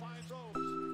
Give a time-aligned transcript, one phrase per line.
[0.00, 0.91] finds those.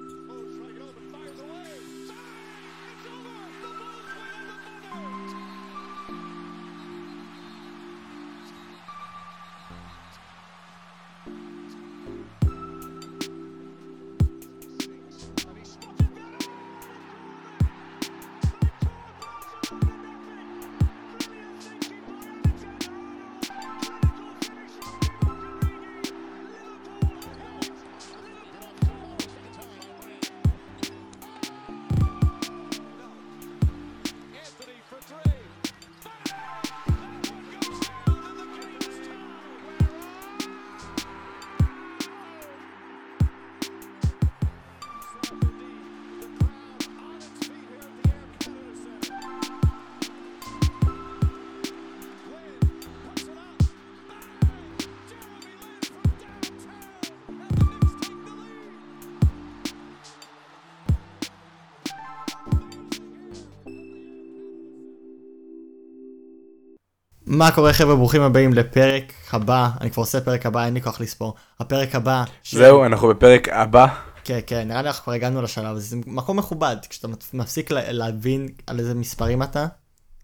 [67.39, 67.95] מה קורה חבר'ה?
[67.95, 69.69] ברוכים הבאים לפרק הבא.
[69.81, 71.35] אני כבר עושה פרק הבא אין לי כוח לספור.
[71.59, 72.23] הפרק הבא.
[72.43, 72.55] ש...
[72.55, 73.87] זהו אנחנו בפרק הבא.
[74.23, 76.75] כן כן נראה לי אנחנו כבר הגענו לשלב זה מקום מכובד.
[76.89, 79.65] כשאתה מפסיק להבין על איזה מספרים אתה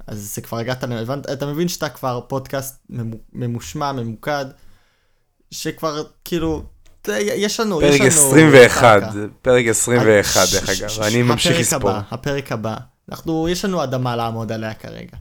[0.08, 2.86] אז זה כבר הגעת לבנת אתה מבין שאתה כבר פודקאסט
[3.34, 4.46] ממושמע ממוקד
[5.52, 6.64] שכבר כאילו
[7.08, 9.02] יש לנו פרק יש לנו 21
[9.42, 11.92] פרק 21 דרך אגב אני ממשיך לספור.
[12.12, 12.76] הפרק הבא.
[13.10, 15.18] אנחנו יש לנו אדמה לעמוד עליה כרגע.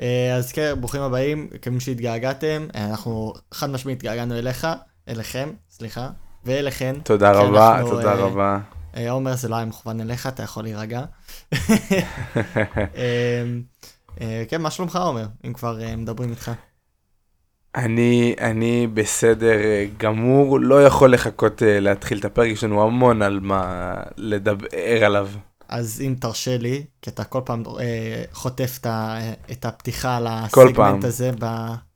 [0.00, 4.66] אה, אז כן, ברוכים הבאים, כמי שהתגעגעתם, אה, אנחנו חד משמעית התגעגענו אליך,
[5.08, 6.08] אליכם, סליחה,
[6.44, 6.96] ואליכן.
[7.02, 8.58] תודה רבה, אנחנו, תודה uh, רבה.
[9.10, 11.04] עומר, זה לא היה מכוון אליך, אתה יכול להירגע.
[14.48, 16.50] כן, מה שלומך עומר, אם כבר מדברים איתך?
[17.74, 19.56] אני, אני בסדר
[19.98, 25.28] גמור, לא יכול לחכות להתחיל את הפרק, יש לנו המון על מה לדבר עליו.
[25.68, 28.78] אז אם תרשה לי, כי אתה כל פעם אה, חוטף
[29.50, 31.30] את הפתיחה על הסגמנט הזה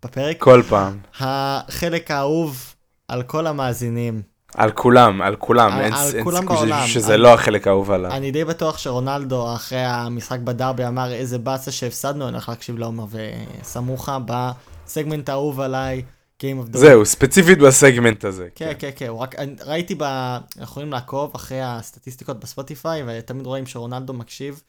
[0.05, 0.37] בפרק.
[0.39, 0.99] כל פעם.
[1.21, 2.75] החלק האהוב
[3.09, 4.23] על כל המאזינים.
[4.55, 6.87] על כולם, על כולם, על, אין, על אין כולם בעולם.
[6.87, 8.11] שזה אני, לא החלק האהוב עליו.
[8.11, 13.05] אני די בטוח שרונלדו אחרי המשחק בדרבי אמר איזה באסה שהפסדנו, אני הולך להקשיב לעומר
[13.11, 16.03] וסמוכה בסגמנט האהוב עליי.
[16.73, 18.49] זהו, ספציפית בסגמנט הזה.
[18.55, 19.35] כן, כן, כן, כן, רק
[19.67, 20.03] ראיתי, ב...
[20.03, 24.63] אנחנו יכולים לעקוב אחרי הסטטיסטיקות בספוטיפיי, ותמיד רואים שרונלדו מקשיב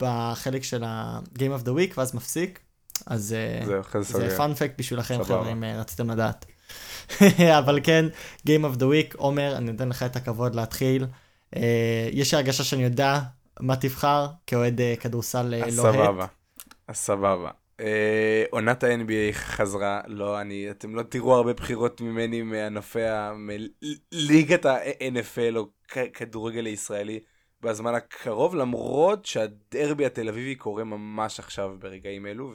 [0.00, 2.60] בחלק של ה-game of the week, ואז מפסיק.
[3.06, 4.28] אז אה, זהו, זה.
[4.28, 6.46] זה פאנפקט בשבילכם, חבר'ה, אם אה, רציתם לדעת.
[7.58, 8.06] אבל כן,
[8.38, 11.06] game of the week, עומר, אני נותן לך את הכבוד להתחיל.
[11.56, 13.20] אה, יש הרגשה שאני יודע
[13.60, 15.70] מה תבחר כאוהד כדורסל לוהט.
[15.70, 16.26] סבבה,
[16.92, 17.50] סבבה.
[17.80, 22.98] אה, עונת ה-NBA חזרה, לא, אני, אתם לא תראו הרבה בחירות ממני מענפי,
[23.36, 25.66] מליגת ה-NFL או
[26.12, 27.20] כדורגל הישראלי
[27.60, 32.52] בזמן הקרוב, למרות שהדרבי התל אביבי קורה ממש עכשיו ברגעים אלו,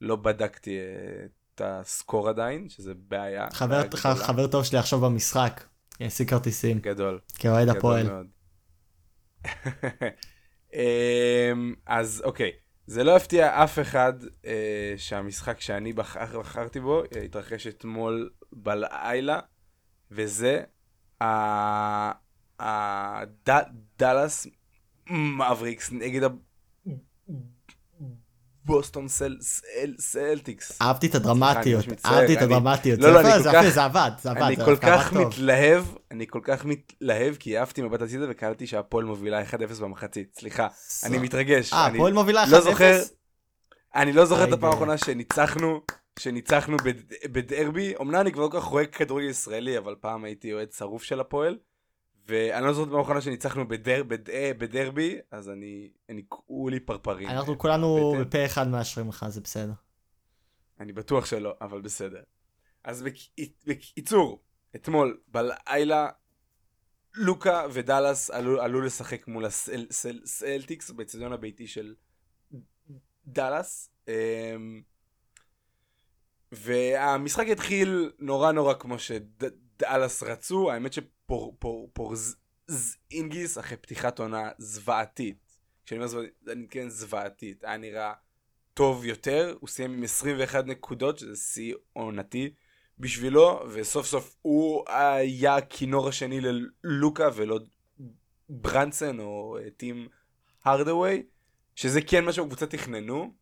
[0.00, 3.46] ולא בדקתי אה, את הסקור עדיין, שזה בעיה.
[3.52, 5.64] חבר, בעיה חבר טוב שלי עכשיו במשחק,
[6.00, 6.78] יעשי כרטיסים.
[6.78, 7.20] גדול.
[7.34, 8.24] כאוהד הפועל.
[10.74, 12.63] אמ, אז אוקיי.
[12.86, 14.12] זה לא הפתיע אף אחד
[14.46, 19.40] אה, שהמשחק שאני בחר, בחרתי בו אה, התרחש אתמול בלילה,
[20.10, 20.62] וזה
[22.60, 24.46] הדאלאס
[25.10, 26.30] מאבריקס נגד
[28.74, 29.06] בוסטון
[29.98, 30.82] סלטיקס.
[30.82, 33.00] אהבתי את הדרמטיות, אהבתי את הדרמטיות.
[33.00, 33.68] לא, לא, אני כל כך...
[33.68, 34.42] זה עבד, זה עבד.
[34.42, 39.42] אני כל כך מתלהב, אני כל כך מתלהב, כי אהבתי מבט הצידה וקלטתי שהפועל מובילה
[39.42, 40.36] 1-0 במחצית.
[40.38, 40.68] סליחה,
[41.04, 41.72] אני מתרגש.
[41.72, 42.48] אה, הפועל מובילה 1-0?
[42.50, 42.74] לא
[43.94, 45.80] אני לא זוכר את הפעם האחרונה שניצחנו,
[46.18, 46.76] שניצחנו
[47.32, 47.94] בדרבי.
[48.00, 51.20] אמנם אני כבר לא כל כך רואה כדורגל ישראלי, אבל פעם הייתי אוהד שרוף של
[51.20, 51.58] הפועל.
[52.26, 57.28] ואני לא זוכר פעם אחרונה שניצחנו בדר, בד, אה, בדרבי, אז אני, אני כולי פרפרים.
[57.28, 59.72] אנחנו כולנו בפה אחד מאשרים לך, זה בסדר.
[60.80, 62.22] אני בטוח שלא, אבל בסדר.
[62.84, 63.04] אז
[63.66, 64.42] בקיצור,
[64.76, 66.08] אתמול בלילה,
[67.14, 71.94] לוקה ודאלאס עלו, עלו לשחק מול הסלטיקס בצדיון הביתי של
[73.26, 73.90] דאלאס.
[74.08, 74.82] אמ,
[76.52, 80.98] והמשחק התחיל נורא נורא כמו שדאלאס רצו, האמת ש...
[81.92, 85.58] פורזינגיס אחרי פתיחת עונה זוועתית.
[85.84, 87.64] כשאני אומר זוועתית, אני כן זוועתית.
[87.64, 88.12] היה נראה
[88.74, 92.54] טוב יותר, הוא סיים עם 21 נקודות, שזה שיא עונתי
[92.98, 97.60] בשבילו, וסוף סוף הוא היה הכינור השני ללוקה ולא
[98.48, 100.08] ברנסן או אה, טים
[100.64, 101.22] הרדווי,
[101.74, 103.34] שזה כן מה שהקבוצה תכננו.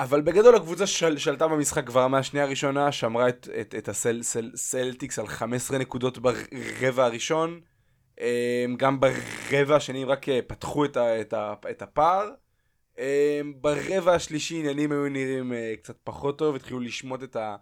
[0.00, 5.26] אבל בגדול הקבוצה של, שלטה במשחק כבר מהשנייה הראשונה, שמרה את, את, את הסלטיקס על
[5.26, 7.60] 15 נקודות ברבע הראשון.
[8.20, 12.30] אמ, גם ברבע השני הם רק אה, פתחו את, ה, את, ה, את הפער.
[12.98, 13.04] אמ,
[13.60, 17.56] ברבע השלישי עניינים היו נראים אה, קצת פחות טוב, התחילו לשמוט את, ה,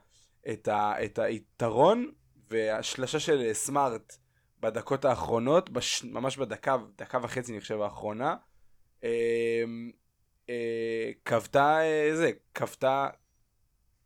[0.52, 2.10] את, ה, את היתרון,
[2.50, 4.16] והשלשה של סמארט
[4.60, 8.36] בדקות האחרונות, בש, ממש בדקה, דקה וחצי אני חושב האחרונה,
[9.02, 9.08] אמ,
[10.48, 11.78] אה, קבתה,
[12.14, 13.08] זה, קבתה,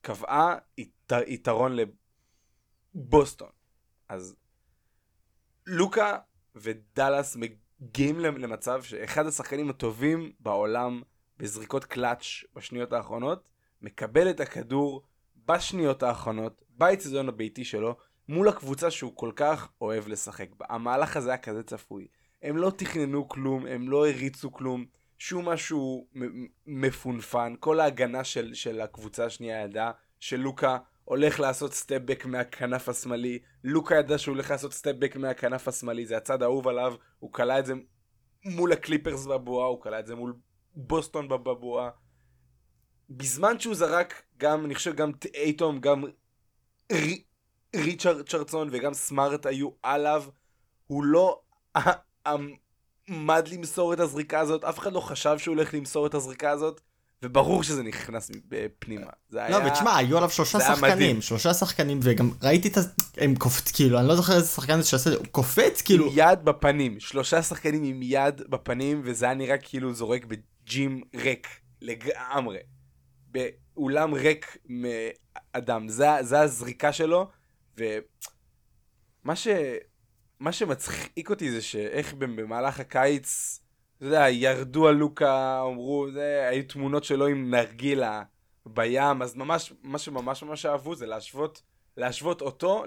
[0.01, 0.57] קבעה
[1.27, 1.77] יתרון
[2.95, 3.51] לבוסטון.
[4.09, 4.37] אז
[5.67, 6.19] לוקה
[6.55, 11.03] ודאלאס מגיעים למצב שאחד השחקנים הטובים בעולם
[11.39, 13.49] בזריקות קלאץ' בשניות האחרונות,
[13.83, 15.03] מקבל את הכדור
[15.47, 17.97] בשניות האחרונות, באצטדיון הביתי שלו,
[18.29, 20.67] מול הקבוצה שהוא כל כך אוהב לשחק בה.
[20.69, 22.07] המהלך הזה היה כזה צפוי.
[22.43, 24.87] הם לא תכננו כלום, הם לא הריצו כלום,
[25.19, 26.07] שום משהו
[26.67, 27.55] מפונפן.
[27.61, 34.19] כל ההגנה של, של הקבוצה השנייה ידעה שלוקה הולך לעשות סטפבק מהכנף השמאלי, לוקה ידע
[34.19, 37.75] שהוא הולך לעשות סטפבק מהכנף השמאלי, זה הצד האהוב עליו, הוא כלה את זה
[38.45, 40.37] מול הקליפרס בבועה, הוא כלה את זה מול
[40.75, 41.91] בוסטון בבועה.
[43.11, 46.05] בזמן שהוא זרק גם, אני חושב גם אייטום, גם
[47.77, 50.25] ריצ'רד צ'רצון וגם סמארט היו עליו,
[50.87, 51.41] הוא לא
[53.07, 56.81] עמד למסור את הזריקה הזאת, אף אחד לא חשב שהוא הולך למסור את הזריקה הזאת.
[57.23, 58.31] וברור שזה נכנס
[58.79, 59.07] פנימה.
[59.29, 59.67] זה לא, היה...
[59.67, 62.81] ותשמע, היו עליו שלושה שחקנים, שלושה שחקנים, וגם ראיתי את ה...
[63.17, 66.07] הם קופץ, כאילו, אני לא זוכר איזה שחקן זה שעושה את זה, הוא קופץ, כאילו...
[66.07, 71.49] עם יד בפנים, שלושה שחקנים עם יד בפנים, וזה היה נראה כאילו זורק בג'ים ריק,
[71.83, 72.59] לגמרי.
[73.31, 75.89] באולם ריק מאדם.
[75.89, 77.29] זה, זה הזריקה שלו,
[77.79, 79.49] ומה ש...
[80.41, 83.61] מה שמצחיק אותי זה שאיך במהלך הקיץ...
[83.97, 88.23] אתה יודע, ירדו על לוקה, אמרו, זה, היו תמונות שלו עם נרגילה
[88.67, 91.63] בים, אז ממש, מה שממש ממש אהבו זה להשוות,
[91.97, 92.85] להשוות אותו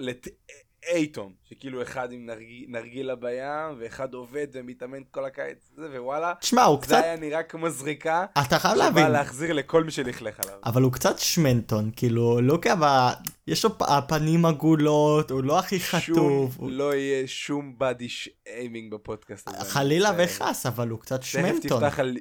[0.87, 6.77] לאייטום, שכאילו אחד עם נרג, נרגילה בים, ואחד עובד ומתאמן כל הקיץ, ווואלה, תשמע, הוא
[6.77, 7.03] זה קצת...
[7.03, 9.03] היה נראה כמו זריקה, אתה חייב להבין.
[9.03, 10.59] שבא להחזיר לכל מי שלכלך עליו.
[10.65, 13.09] אבל הוא קצת שמנטון, כאילו, לוקה, ב...
[13.47, 16.15] יש לו הפנים עגולות, הוא לא הכי חטוב.
[16.15, 16.71] שום, הוא...
[16.71, 19.71] לא יהיה שום בדי שיימינג בפודקאסט הזה.
[19.71, 21.41] חלילה וחס, אבל הוא קצת מצטער.
[21.41, 21.79] תכף שמנטון.
[21.81, 22.17] תפתח על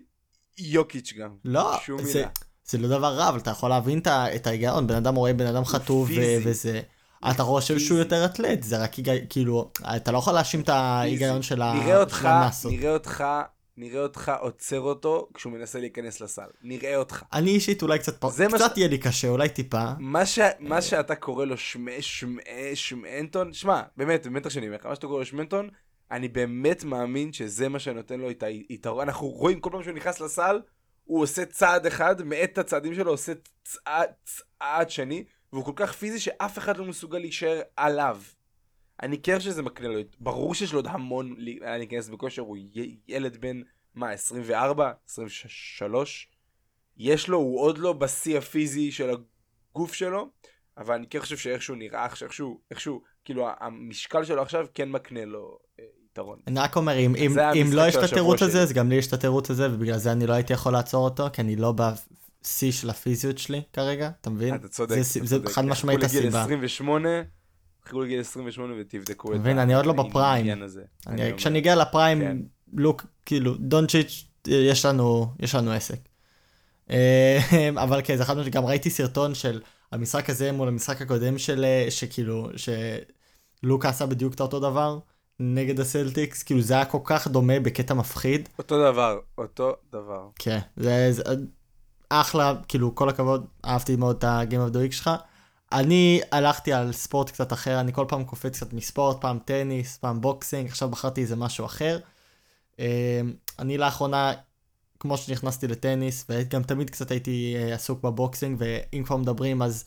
[0.59, 1.31] יוקיץ' גם.
[1.45, 2.29] לא, שום זה, מילה.
[2.65, 5.65] זה לא דבר רע, אבל אתה יכול להבין את ההיגיון, בן אדם רואה בן אדם
[5.65, 6.11] חטוב.
[6.45, 6.81] וזה.
[7.31, 7.79] אתה חושב.
[7.79, 8.91] שהוא יותר אתלט, זה רק
[9.31, 12.73] כאילו, אתה לא יכול להאשים את ההיגיון של המסות.
[12.73, 13.25] נראה אותך,
[13.77, 16.47] נראה אותך עוצר אותו כשהוא מנסה להיכנס לסל.
[16.63, 17.23] נראה אותך.
[17.33, 19.85] אני אישית אולי קצת, פ- זה מה קצת יהיה לי קשה, אולי טיפה.
[20.61, 21.87] מה, שאתה קורא לו שמ...
[22.01, 22.37] שמ...
[22.75, 25.69] שמנטון, שמע, באמת, באמת שאני אומר לך, מה שאתה קורא לו שמנטון,
[26.11, 29.01] אני באמת מאמין שזה מה שנותן לו את היתרון.
[29.09, 30.61] אנחנו רואים כל פעם שהוא נכנס לסל,
[31.05, 33.33] הוא עושה צעד אחד, מאט את הצעדים שלו, עושה
[33.65, 38.21] צעד, צעד שני, והוא כל כך פיזי שאף אחד לא מסוגל להישאר עליו.
[39.03, 42.57] אני כן חושב שזה מקנה לו, ברור שיש לו עוד המון להיכנס בכושר, הוא
[43.09, 43.61] ילד בן,
[43.95, 44.93] מה, 24?
[45.09, 46.29] 23?
[46.97, 49.11] יש לו, הוא עוד לא בשיא הפיזי של
[49.73, 50.29] הגוף שלו,
[50.79, 55.59] אבל אני כן חושב שאיכשהו נראה, איכשהו, איכשהו, כאילו המשקל שלו עכשיו כן מקנה לו
[55.81, 56.39] אה, יתרון.
[56.47, 57.15] אני רק אומר, אם,
[57.55, 58.63] אם, לא יש את התירוץ הזה.
[58.63, 61.27] אז גם לי יש את התירוץ הזה, ובגלל זה אני לא הייתי יכול לעצור אותו,
[61.33, 61.73] כי אני לא
[62.49, 64.55] בשיא של הפיזיות שלי כרגע, אתה מבין?
[64.55, 65.51] אתה צודק, זה, אתה זה צודק.
[65.51, 66.43] חד משמעית חכו לגיל הסיבה.
[66.43, 67.09] 28,
[67.87, 70.51] חכו לגיל 28 ותבדקו את מבין, אני עוד לא בפריים.
[70.51, 70.65] אני
[71.07, 71.37] אני.
[71.37, 72.37] כשאני אגיע לפריים, כן.
[72.73, 75.99] לוק, כאילו, דונצ'יץ', יש לנו, יש לנו עסק.
[76.91, 77.39] אה,
[77.85, 79.61] אבל כן, זה אחד משהו, גם ראיתי סרטון של
[79.93, 84.99] המשחק הזה מול המשחק הקודם של, אה, שכאילו, שלוקה עשה בדיוק את אותו דבר
[85.41, 88.49] נגד הסלטיקס, כאילו זה היה כל כך דומה בקטע מפחיד.
[88.59, 90.29] אותו דבר, אותו דבר.
[90.39, 91.23] כן, זה, זה
[92.09, 95.11] אחלה, כאילו, כל הכבוד, אהבתי מאוד את ה-game of the week שלך.
[95.73, 100.21] אני הלכתי על ספורט קצת אחר, אני כל פעם קופץ קצת מספורט, פעם טניס, פעם
[100.21, 101.99] boxing, עכשיו בחרתי איזה משהו אחר.
[102.81, 103.21] אה,
[103.59, 104.33] אני לאחרונה,
[105.01, 109.85] כמו שנכנסתי לטניס, וגם תמיד קצת הייתי אה, עסוק ב boxing, ואם כבר מדברים אז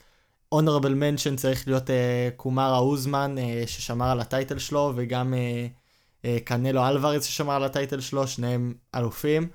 [0.55, 5.33] honorable mention צריך להיות אה, קמארו אוסמן, אה, ששמר על ה title שלו, וגם
[6.45, 9.49] קנלו אלוורז ששמר על הטייטל שלו, שניהם אלופים.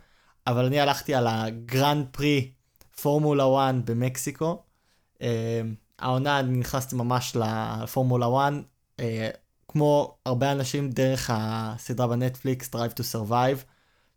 [0.46, 2.50] אבל אני הלכתי על הגרנד פרי
[3.02, 4.62] פורמולה 1 במקסיקו.
[5.22, 5.60] אה,
[5.98, 8.52] העונה אני נכנסתי ממש לפורמולה 1,
[9.00, 9.28] אה,
[9.68, 13.64] כמו הרבה אנשים דרך הסדרה בנטפליקס Drive to Survive.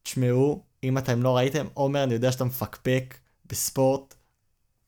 [0.03, 4.15] תשמעו, אם אתם לא ראיתם, עומר, אני יודע שאתה מפקפק בספורט.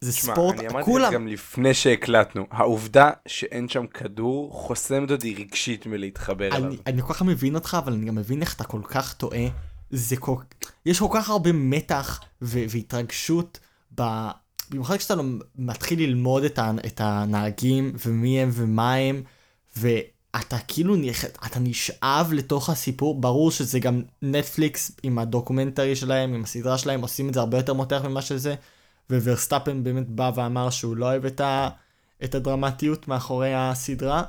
[0.01, 4.53] זה תשמע, ספורט, אני אמרתי כולם, את זה גם לפני שהקלטנו, העובדה שאין שם כדור
[4.53, 6.67] חוסמת אותי רגשית מלהתחבר אליו.
[6.67, 9.45] אני, אני כל כך מבין אותך, אבל אני גם מבין איך אתה כל כך טועה.
[9.89, 10.35] זה כל...
[10.85, 13.59] יש כל כך הרבה מתח ו- והתרגשות
[13.95, 14.01] ב...
[14.71, 15.23] במיוחד כשאתה לא
[15.55, 19.23] מתחיל ללמוד את, ה, את הנהגים ומי הם ומה הם,
[19.77, 20.95] ואתה כאילו,
[21.45, 27.29] אתה נשאב לתוך הסיפור, ברור שזה גם נטפליקס עם הדוקומנטרי שלהם, עם הסדרה שלהם, עושים
[27.29, 28.55] את זה הרבה יותר מותח ממה שזה,
[29.09, 31.69] וורסטאפן באמת בא ואמר שהוא לא אוהב את, ה,
[32.23, 34.23] את הדרמטיות מאחורי הסדרה,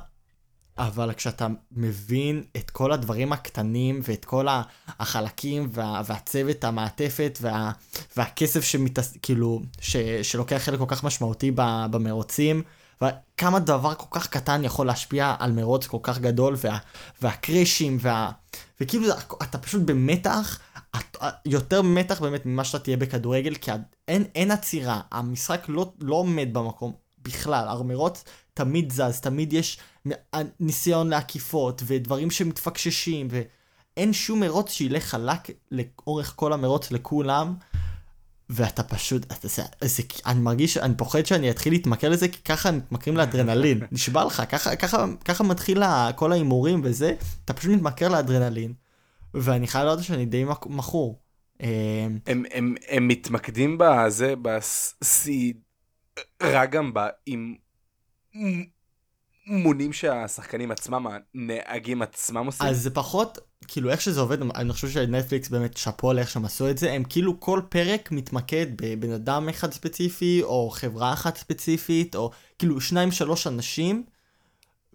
[0.77, 4.47] אבל כשאתה מבין את כל הדברים הקטנים ואת כל
[4.87, 7.71] החלקים וה, והצוות, המעטפת וה,
[8.17, 9.17] והכסף שמתעס...
[9.21, 11.51] כאילו, ש, שלוקח חלק כל כך משמעותי
[11.91, 12.63] במרוצים,
[13.01, 16.77] וכמה דבר כל כך קטן יכול להשפיע על מרוץ כל כך גדול, וה,
[17.21, 18.31] והקרישים, וה,
[18.81, 19.07] וכאילו
[19.43, 20.59] אתה פשוט במתח,
[21.45, 23.71] יותר מתח באמת ממה שאתה תהיה בכדורגל, כי
[24.07, 26.91] אין, אין עצירה, המשחק לא, לא עומד במקום
[27.23, 29.77] בכלל, המרוץ תמיד זז, תמיד יש
[30.59, 37.55] ניסיון לעקיפות, ודברים שמתפקששים, ואין שום מרוץ שילך חלק לאורך כל המרוץ לכולם,
[38.49, 42.71] ואתה פשוט, אתה, זה, זה, אני מרגיש, אני פוחד שאני אתחיל להתמכר לזה, כי ככה
[42.71, 45.83] מתמכרים לאדרנלין, נשבע לך, ככה, ככה, ככה מתחיל
[46.15, 48.73] כל ההימורים וזה, אתה פשוט מתמכר לאדרנלין,
[49.33, 51.19] ואני חייב לדעת שאני די מכור.
[51.61, 55.55] אה, הם, הם, הם מתמקדים בזה, בסדרה
[56.65, 56.91] גם
[57.25, 57.55] עם
[59.45, 62.67] מונים שהשחקנים עצמם, הנהגים עצמם עושים?
[62.67, 66.45] אז זה פחות, כאילו איך שזה עובד, אני חושב שנטפליקס באמת שאפו על איך שהם
[66.45, 71.37] עשו את זה, הם כאילו כל פרק מתמקד בבן אדם אחד ספציפי, או חברה אחת
[71.37, 74.03] ספציפית, או כאילו שניים שלוש אנשים,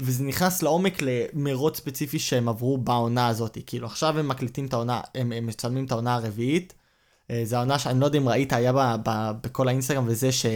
[0.03, 5.01] וזה נכנס לעומק למרוץ ספציפי שהם עברו בעונה הזאת, כאילו עכשיו הם מקליטים את העונה,
[5.15, 6.75] הם, הם מצלמים את העונה הרביעית,
[7.31, 10.47] אה, זה העונה שאני לא יודע אם ראית, היה בה, בה, בכל האינסטגרם וזה ש...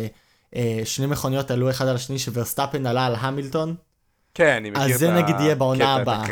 [0.56, 3.74] אה, שני מכוניות עלו אחד על השני שוורסטאפן עלה על המילטון.
[4.34, 6.24] כן, אני מכיר את הקטע, אז זה נגיד יהיה בעונה הבאה.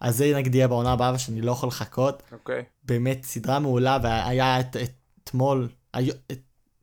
[0.00, 2.22] אז זה נגיד יהיה בעונה הבאה ושאני לא יכול לחכות.
[2.32, 2.64] אוקיי.
[2.84, 4.76] באמת סדרה מעולה והיה את,
[5.24, 5.68] אתמול,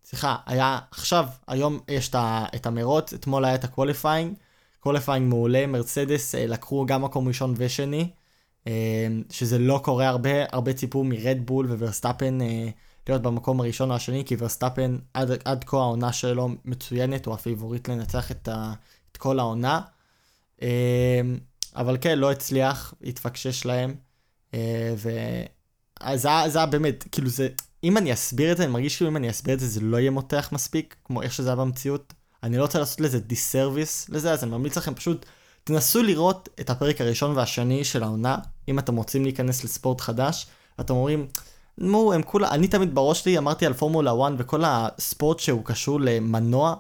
[0.05, 2.11] סליחה, היה עכשיו, היום יש
[2.55, 4.33] את המרוץ, אתמול היה את ה qualifying.
[4.85, 8.09] qualifying מעולה, מרצדס אה, לקחו גם מקום ראשון ושני,
[8.67, 12.37] אה, שזה לא קורה הרבה, הרבה ציפו מרדבול וורסטאפן
[13.09, 17.89] להיות במקום הראשון או השני, כי ורסטאפן עד, עד כה העונה שלו מצוינת, הוא הפייבוריט
[17.89, 18.73] לנצח את, ה,
[19.11, 19.81] את כל העונה.
[20.61, 20.67] אמ,
[21.75, 23.95] אבל כן, לא הצליח, התפקשש להם.
[24.53, 27.47] אה, וזה היה באמת, כאילו זה,
[27.83, 29.97] אם אני אסביר את זה, אני מרגיש כאילו אם אני אסביר את זה, זה לא
[29.97, 32.13] יהיה מותח מספיק, כמו איך שזה היה במציאות.
[32.43, 35.25] אני לא רוצה לעשות לזה דיסרוויס לזה, אז אני ממליץ לכם פשוט,
[35.63, 40.47] תנסו לראות את הפרק הראשון והשני של העונה, אם אתם רוצים להיכנס לספורט חדש,
[40.77, 41.27] ואתם אומרים,
[41.77, 45.99] נו, הם כולה, אני תמיד בראש שלי אמרתי על פורמולה 1 וכל הספורט שהוא קשור
[46.01, 46.75] למנוע,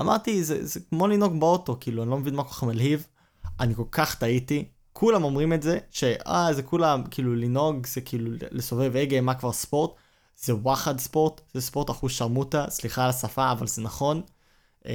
[0.00, 3.06] אמרתי, זה, זה כמו לנהוג באוטו, כאילו, אני לא מבין מה כל כך מלהיב.
[3.60, 8.30] אני כל כך טעיתי, כולם אומרים את זה, שאה, זה כולם, כאילו, לנהוג זה כאילו
[8.50, 9.90] לסובב הגה, מה כבר ספורט?
[10.36, 14.22] זה וואחד ספורט, זה ספורט אחות שרמוטה, סליחה על השפה, אבל זה נכון.
[14.86, 14.92] אמ,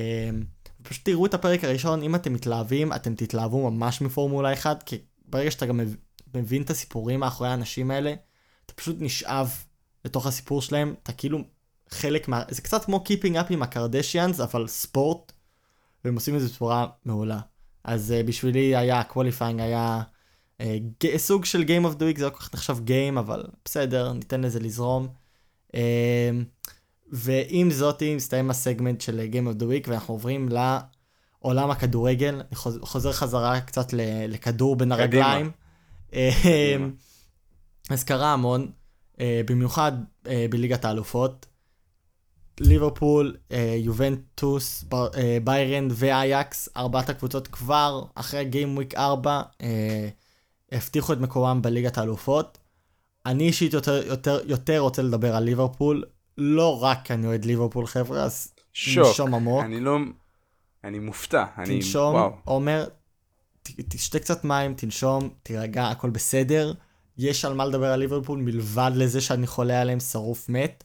[0.83, 5.51] פשוט תראו את הפרק הראשון, אם אתם מתלהבים, אתם תתלהבו ממש מפורמולה 1, כי ברגע
[5.51, 5.79] שאתה גם
[6.33, 8.13] מבין את הסיפורים מאחורי האנשים האלה,
[8.69, 9.63] אתה פשוט נשאב
[10.05, 11.39] לתוך הסיפור שלהם, אתה כאילו
[11.89, 12.43] חלק מה...
[12.49, 15.31] זה קצת כמו Keeping Up עם הקרדשיאנס, אבל ספורט,
[16.05, 17.39] והם עושים את זה בצורה מעולה.
[17.83, 20.01] אז אה, בשבילי היה, qualifying היה
[20.57, 20.63] uh,
[21.03, 21.17] ג...
[21.17, 24.41] סוג של Game of the Week, זה לא כל כך נחשב גיים, אבל בסדר, ניתן
[24.41, 25.07] לזה לזרום.
[25.67, 25.75] Uh,
[27.11, 32.35] ועם זאתי מסתיים הסגמנט של Game of the Week, ואנחנו עוברים לעולם הכדורגל.
[32.35, 33.93] אני חוזר חזרה קצת
[34.27, 35.51] לכדור בין הרגליים.
[36.11, 36.87] קדימה.
[37.89, 38.71] אז קרה המון,
[39.15, 39.91] uh, במיוחד
[40.23, 41.45] uh, בליגת האלופות.
[42.59, 49.63] ליברפול, uh, יובנטוס, ב, uh, ביירן ואייקס, ארבעת הקבוצות כבר אחרי גיים וויק 4, uh,
[50.71, 52.57] הבטיחו את מקומם בליגת האלופות.
[53.25, 56.03] אני אישית יותר, יותר, יותר רוצה לדבר על ליברפול,
[56.37, 58.53] לא רק כי אני אוהד ליברפול חבר'ה, אז
[58.85, 59.63] תנשום עמוק.
[59.63, 59.97] אני לא...
[60.83, 61.45] אני מופתע.
[61.65, 62.25] תנשום, אני...
[62.45, 62.87] עומר,
[63.63, 66.73] תשתה קצת מים, תנשום, תירגע, הכל בסדר.
[67.19, 70.83] יש על מה לדבר על ליברפול מלבד לזה שאני חולה עליהם שרוף מת.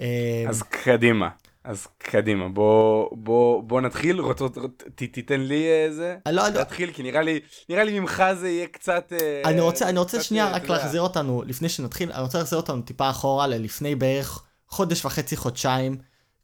[0.00, 1.28] אה, אז קדימה.
[1.64, 2.48] אז קדימה.
[2.48, 4.20] בוא בוא בוא נתחיל.
[4.20, 4.58] רוצ, רוצ,
[4.94, 8.66] ת, תיתן לי איזה אה, לא, להתחיל כי נראה לי נראה לי ממך זה יהיה
[8.66, 12.58] קצת אה, אני רוצה אני רוצה שנייה רק להחזיר אותנו לפני שנתחיל אני רוצה להחזיר
[12.58, 15.96] אותנו טיפה אחורה ללפני בערך חודש וחצי חודשיים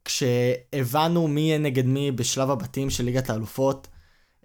[0.04, 3.86] כשהבנו מי יהיה נגד מי בשלב הבתים של ליגת האלופות.
[3.86, 3.93] אה,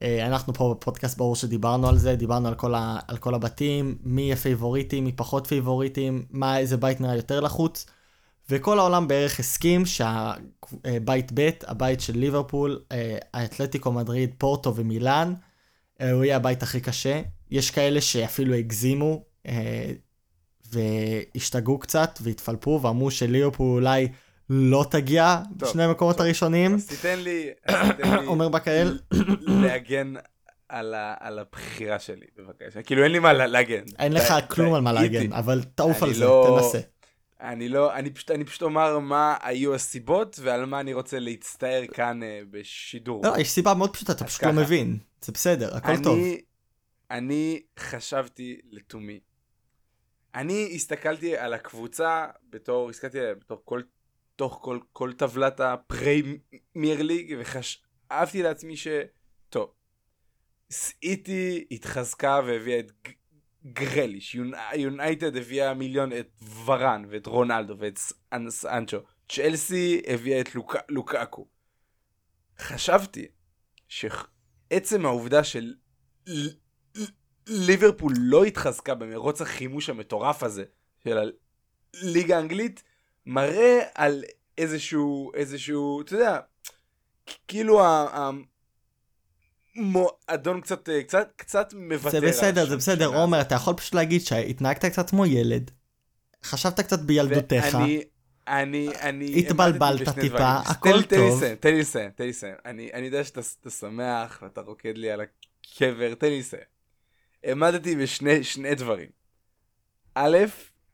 [0.01, 4.21] אנחנו פה בפודקאסט ברור שדיברנו על זה, דיברנו על כל, ה, על כל הבתים, מי
[4.21, 7.85] יהיה פייבוריטים, מי פחות פייבוריטים, מה, איזה בית נראה יותר לחוץ.
[8.49, 15.33] וכל העולם בערך הסכים שהבית ב', הבית של ליברפול, אה, האתלטיקו מדריד, פורטו ומילאן,
[16.01, 17.21] אה, הוא יהיה הבית הכי קשה.
[17.51, 19.23] יש כאלה שאפילו הגזימו
[20.71, 24.07] והשתגעו קצת והתפלפו ואמרו שליברפול אולי
[24.49, 26.19] לא תגיע בשני המקומות.
[26.19, 27.49] הראשונים, אז תיתן לי,
[28.19, 28.99] לי עומר בקהל.
[29.41, 30.13] להגן
[30.69, 32.81] על, ה, על הבחירה שלי, בבקשה.
[32.83, 33.83] כאילו אין לי מה לה- להגן.
[33.99, 34.91] אין לך כלום על מה.
[34.93, 36.79] להגן, אבל תעוף על זה, לא- תנסה.
[37.41, 41.81] אני לא, אני פשוט, אני פשוט אומר מה היו הסיבות ועל מה אני רוצה להצטער
[41.93, 43.21] כאן אה, בשידור.
[43.25, 44.59] לא, יש סיבה מאוד פשוטה, אתה פשוט לא ככה.
[44.61, 44.97] מבין.
[45.21, 46.19] זה בסדר, הכל אני, טוב.
[47.11, 49.19] אני חשבתי לתומי.
[50.35, 53.81] אני הסתכלתי על הקבוצה בתור, הסתכלתי עליה בתור כל,
[54.39, 58.87] תוך כל, כל טבלת הפריימייר ליג, וחשבתי לעצמי ש...
[59.49, 59.73] טוב,
[60.71, 62.91] סיטי התחזקה והביאה את
[63.65, 67.99] גרליש, יונ- יונייטד הביאה מיליון את ורן ואת רונלדו ואת
[68.49, 68.97] סאנצ'ו,
[69.29, 71.47] צ'לסי הביאה את לוק, לוקאקו.
[72.59, 73.27] חשבתי
[73.87, 75.73] שעצם העובדה של
[77.47, 80.63] ליברפול לא התחזקה במרוץ החימוש המטורף הזה
[81.03, 81.31] של
[81.93, 82.83] הליגה האנגלית,
[83.25, 84.23] מראה על
[84.57, 86.39] איזשהו, איזשהו, אתה יודע,
[87.47, 88.31] כאילו ה-
[89.75, 92.09] המועדון קצת, אה, קצת, קצת מוותר.
[92.09, 93.15] זה בסדר, זה בסדר, הזאת.
[93.15, 95.71] עומר, אתה יכול פשוט להגיד שהתנהגת קצת כמו ילד,
[96.43, 98.03] חשבת קצת בילדותך, ואני,
[98.47, 99.39] אני, אני...
[99.39, 100.57] התבלבלת טיפה.
[100.57, 101.43] הכל טוב.
[101.59, 102.55] תן לי לסיים, תן לי לסיים.
[102.65, 106.63] אני אני יודע שאתה שמח ואתה רוקד לי על הקבר, תן לי לסיים.
[107.43, 109.09] העמדתי בשני שני דברים.
[110.15, 110.37] א',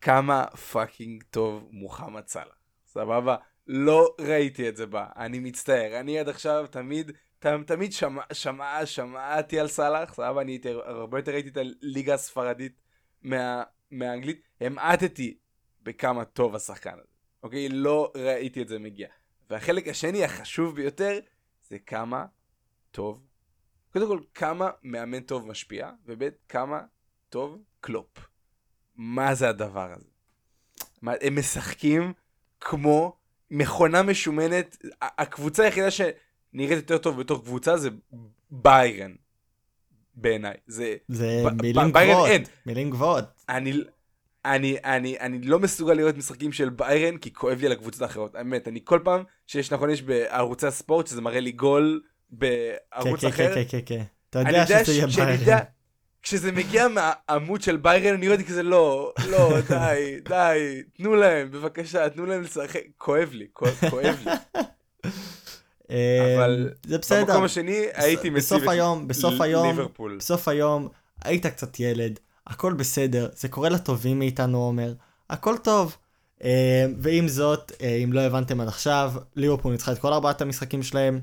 [0.06, 2.56] כמה fucking טוב מוחמד סאלח.
[2.86, 3.36] סבבה?
[3.68, 6.00] לא ראיתי את זה בא, אני מצטער.
[6.00, 10.42] אני עד עכשיו תמיד, תמיד שמע, שמע, שמעתי על סאלח, סבבה?
[10.42, 12.82] אני יותר, הרבה יותר ראיתי את הליגה הספרדית
[13.22, 14.42] מה, מהאנגלית.
[14.62, 15.38] המעטתי
[15.84, 17.14] בכמה טוב השחקן הזה.
[17.44, 17.70] אוקיי?
[17.70, 19.08] לא ראיתי את זה מגיע.
[19.50, 21.20] והחלק השני החשוב ביותר
[21.68, 22.26] זה כמה
[22.92, 23.28] טוב.
[23.94, 26.82] קודם כל, כמה מאמן טוב משפיע, וב' כמה
[27.30, 28.35] טוב קלופ.
[28.98, 30.06] מה זה הדבר הזה?
[31.02, 32.14] מה, הם משחקים
[32.62, 33.16] כמו
[33.52, 34.78] מכונה משומנת.
[35.02, 37.90] הקבוצה היחידה שנראית יותר טוב בתור קבוצה זה
[38.52, 39.12] ביירן.
[40.16, 40.54] בעיניי.
[40.68, 40.96] זה...
[41.08, 42.42] זה ב- מילים גבוהות.
[42.66, 43.26] מילים גבוהות.
[43.50, 43.74] אני,
[44.46, 48.36] אני, אני, אני לא מסוגל לראות משחקים של ביירן כי כואב לי על הקבוצות האחרות.
[48.36, 53.22] האמת, אני כל פעם שיש נכון יש בערוצי הספורט שזה מראה לי גול כן, בערוץ
[53.22, 53.56] כן, אחר.
[53.56, 54.04] כן, כן, כן.
[54.30, 55.60] אתה אני יודע יודע שזה יהיה ביירן.
[56.26, 62.10] כשזה מגיע מהעמוד של ביירן אני ראיתי כזה לא, לא, די, די, תנו להם, בבקשה,
[62.10, 64.32] תנו להם לשחק, כואב לי, כואב כואב לי.
[66.36, 67.26] אבל זה בסדר.
[67.26, 70.18] במקום השני הייתי מציב בסוף את היום, בסוף היום, ליברפול.
[70.18, 70.88] בסוף היום,
[71.24, 74.94] היית קצת ילד, הכל בסדר, זה קורה לטובים מאיתנו, עומר,
[75.30, 75.98] הכל טוב.
[76.44, 80.84] אה, ועם זאת, אה, אם לא הבנתם עד עכשיו, ליברפול ניצחה את כל ארבעת המשחקים
[80.84, 81.20] שלהם,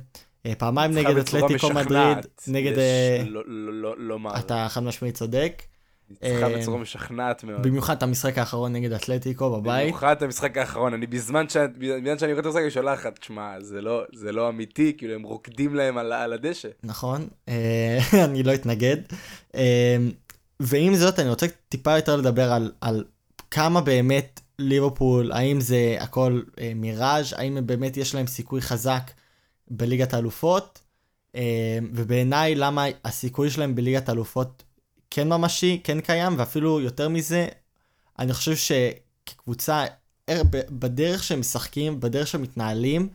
[0.59, 2.73] פעמיים ניצחה נגד אתלטיקו מדריד, נגד...
[2.73, 4.39] יש אה, לא- לא- לא- לומר.
[4.39, 5.63] אתה חד משמעית צודק,
[6.11, 7.63] ניצחה אה, בצורה משכנעת מאוד.
[7.63, 9.83] במיוחד את המשחק האחרון נגד אתלטיקו בבית.
[9.83, 13.13] במיוחד את המשחק האחרון, אני בזמן ש- בזמן שאני רואה את המשחק, אני שולח לך,
[13.21, 16.69] תשמע, זה לא- זה לא אמיתי, כאילו הם רוקדים להם על על הדשא.
[16.83, 18.97] נכון, אה, אני לא אתנגד.
[19.55, 19.97] אה,
[20.61, 23.05] ועם זאת, אני רוצה טיפה יותר לדבר על, על
[23.51, 29.11] כמה באמת ליברפול, האם זה הכל אה, מיראז', האם באמת יש להם סיכוי חזק
[29.77, 30.81] בליגת האלופות,
[31.35, 34.63] אה, ובעיניי למה הסיכוי שלהם בליגת האלופות
[35.11, 37.47] כן ממשי, כן קיים, ואפילו יותר מזה,
[38.19, 39.85] אני חושב שכקבוצה,
[40.29, 43.09] אה, בדרך שהם משחקים, בדרך שהם מתנהלים,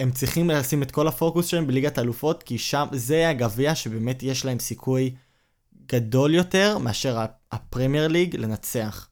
[0.00, 4.44] הם צריכים לשים את כל הפוקוס שלהם בליגת האלופות, כי שם זה הגביע שבאמת יש
[4.44, 5.14] להם סיכוי
[5.86, 7.18] גדול יותר מאשר
[7.52, 9.08] הפרמייר ליג לנצח.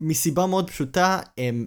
[0.00, 1.66] מסיבה מאוד פשוטה, הם,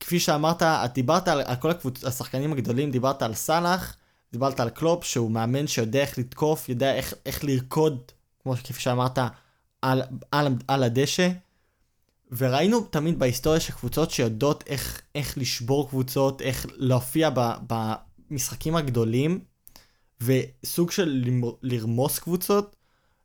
[0.00, 2.04] כפי שאמרת, את דיברת על, על כל הקבוצ...
[2.04, 3.96] השחקנים הגדולים, דיברת על סאלח,
[4.32, 9.18] דיברת על קלופ, שהוא מאמן שיודע איך לתקוף, יודע איך, איך לרקוד, כמו כפי שאמרת,
[9.82, 11.28] על, על, על הדשא.
[12.36, 19.40] וראינו תמיד בהיסטוריה שקבוצות שיודעות איך, איך לשבור קבוצות, איך להופיע ב, במשחקים הגדולים,
[20.20, 21.24] וסוג של
[21.62, 22.76] לרמוס קבוצות,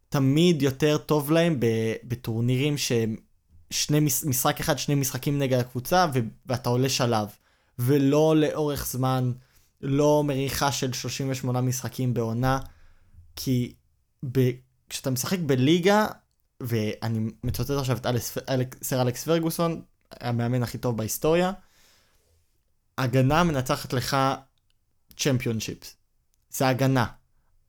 [0.10, 1.58] תמיד יותר טוב להם
[2.04, 3.16] בטורנירים שהם
[3.72, 7.28] שני מש, משחק אחד, שני משחקים נגד הקבוצה, ו, ואתה עולה שלב.
[7.80, 9.32] ולא לאורך זמן,
[9.82, 12.60] לא מריחה של 38 משחקים בעונה,
[13.36, 13.74] כי
[14.32, 14.50] ב,
[14.90, 16.08] כשאתה משחק בליגה,
[16.62, 19.82] ואני מצטט עכשיו את אלכס, אלכס, סר אלכס פרגוסון,
[20.12, 21.52] המאמן הכי טוב בהיסטוריה,
[22.98, 24.18] הגנה מנצחת לך
[25.18, 25.96] צ'מפיונשיפס.
[26.52, 27.06] זה הגנה.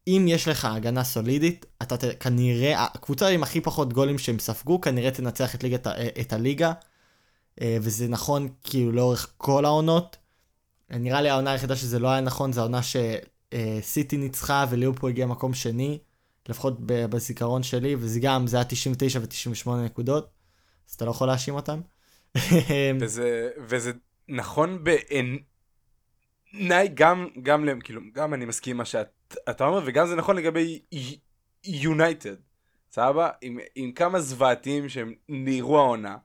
[0.06, 4.80] אם יש לך הגנה סולידית, אתה ת, כנראה, הקבוצה עם הכי פחות גולים שהם ספגו,
[4.80, 6.72] כנראה תנצח את, ליגת, ה- את הליגה,
[7.60, 10.16] אה, וזה נכון כאילו לאורך כל העונות.
[10.90, 15.54] נראה לי העונה היחידה שזה לא היה נכון, זה העונה שסיטי ניצחה וליברפול הגיע מקום
[15.54, 15.98] שני,
[16.48, 20.30] לפחות בזיכרון שלי, וזה גם, זה היה 99 ו-98 נקודות,
[20.88, 21.80] אז אתה לא יכול להאשים אותם.
[23.00, 23.92] וזה, וזה
[24.28, 25.38] נכון בעיניי
[26.94, 28.84] גם, גם, כאילו, גם אני מסכים עם מה
[29.46, 30.82] שאתה אומר, וגם זה נכון לגבי
[31.64, 32.34] יונייטד.
[32.92, 33.30] סבבה?
[33.40, 36.16] עם, עם כמה זוועתיים שהם נראו העונה.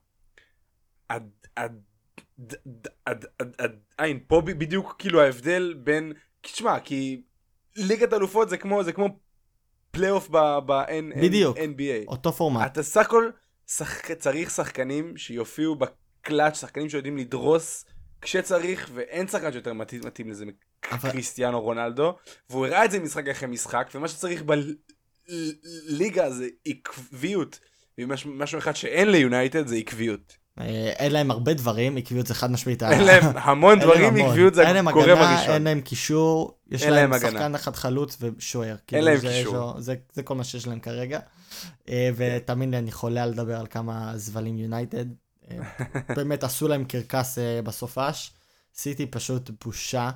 [1.10, 1.82] עד, עד,
[2.38, 2.56] עד,
[3.06, 7.22] עד, עד, עד, עין, פה בדיוק כאילו ההבדל בין, תשמע, כי
[7.76, 9.20] ליגת אלופות זה כמו, זה כמו
[9.92, 10.30] פלייאוף
[11.22, 11.58] בדיוק.
[11.58, 12.08] ב-NBA.
[12.08, 12.72] אותו פורמט.
[12.72, 13.30] אתה סך הכל
[13.68, 14.12] שחק...
[14.12, 17.86] צריך שחקנים שיופיעו בקלאץ', שחקנים שיודעים לדרוס
[18.22, 20.46] כשצריך, ואין שחקן שיותר מתאים, מתאים לזה
[20.92, 22.16] אבל- מקריסטיאנו רונלדו,
[22.50, 24.44] והוא הראה את זה משחק אחרי משחק, ומה שצריך
[25.90, 27.60] בליגה זה עקביות,
[27.98, 30.38] ומשהו אחד שאין ליונייטד זה עקביות.
[30.60, 30.66] אה,
[30.98, 32.84] אין להם הרבה דברים, עקביות זה חד משמעית.
[32.84, 34.16] אין להם המון אין דברים.
[34.16, 35.54] עקביות זה אין להם הגורם הראשון.
[35.54, 37.20] אין להם קישור, יש אין להם.
[37.20, 38.76] שחקן אחד חלוץ ושוער.
[38.88, 39.82] כאילו, להם קישור.
[39.82, 41.20] זה- כל מה שיש להם כרגע.
[41.90, 45.06] אה, ותאמין לי, אני חולה לדבר על כמה זבלים יונייטד.
[45.52, 45.58] אה,
[46.18, 48.32] באמת עשו להם קרקס בסופש.
[48.76, 50.10] סיטי פשוט בושה.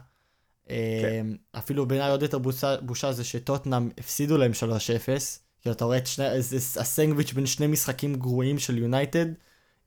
[1.01, 1.27] כן.
[1.51, 4.55] אפילו בעיניי עוד יותר בושה, בושה זה שטוטנאם הפסידו להם 3-0.
[5.61, 9.25] כי אתה רואה את שני, איזה הסנדוויץ' בין שני משחקים גרועים של יונייטד,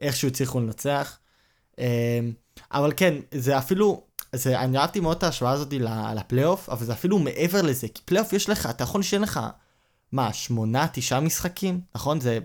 [0.01, 1.19] איכשהו הצליחו לנצח.
[1.79, 1.85] אמ,
[2.73, 5.73] אבל כן, זה אפילו, זה, אני אהבתי מאוד את ההשוואה הזאת
[6.15, 9.41] לפלייאוף, אבל זה אפילו מעבר לזה, כי פלייאוף יש לך, אתה יכול שיהיה לך,
[10.13, 12.21] מה, שמונה, תשעה משחקים, נכון?
[12.21, 12.39] זה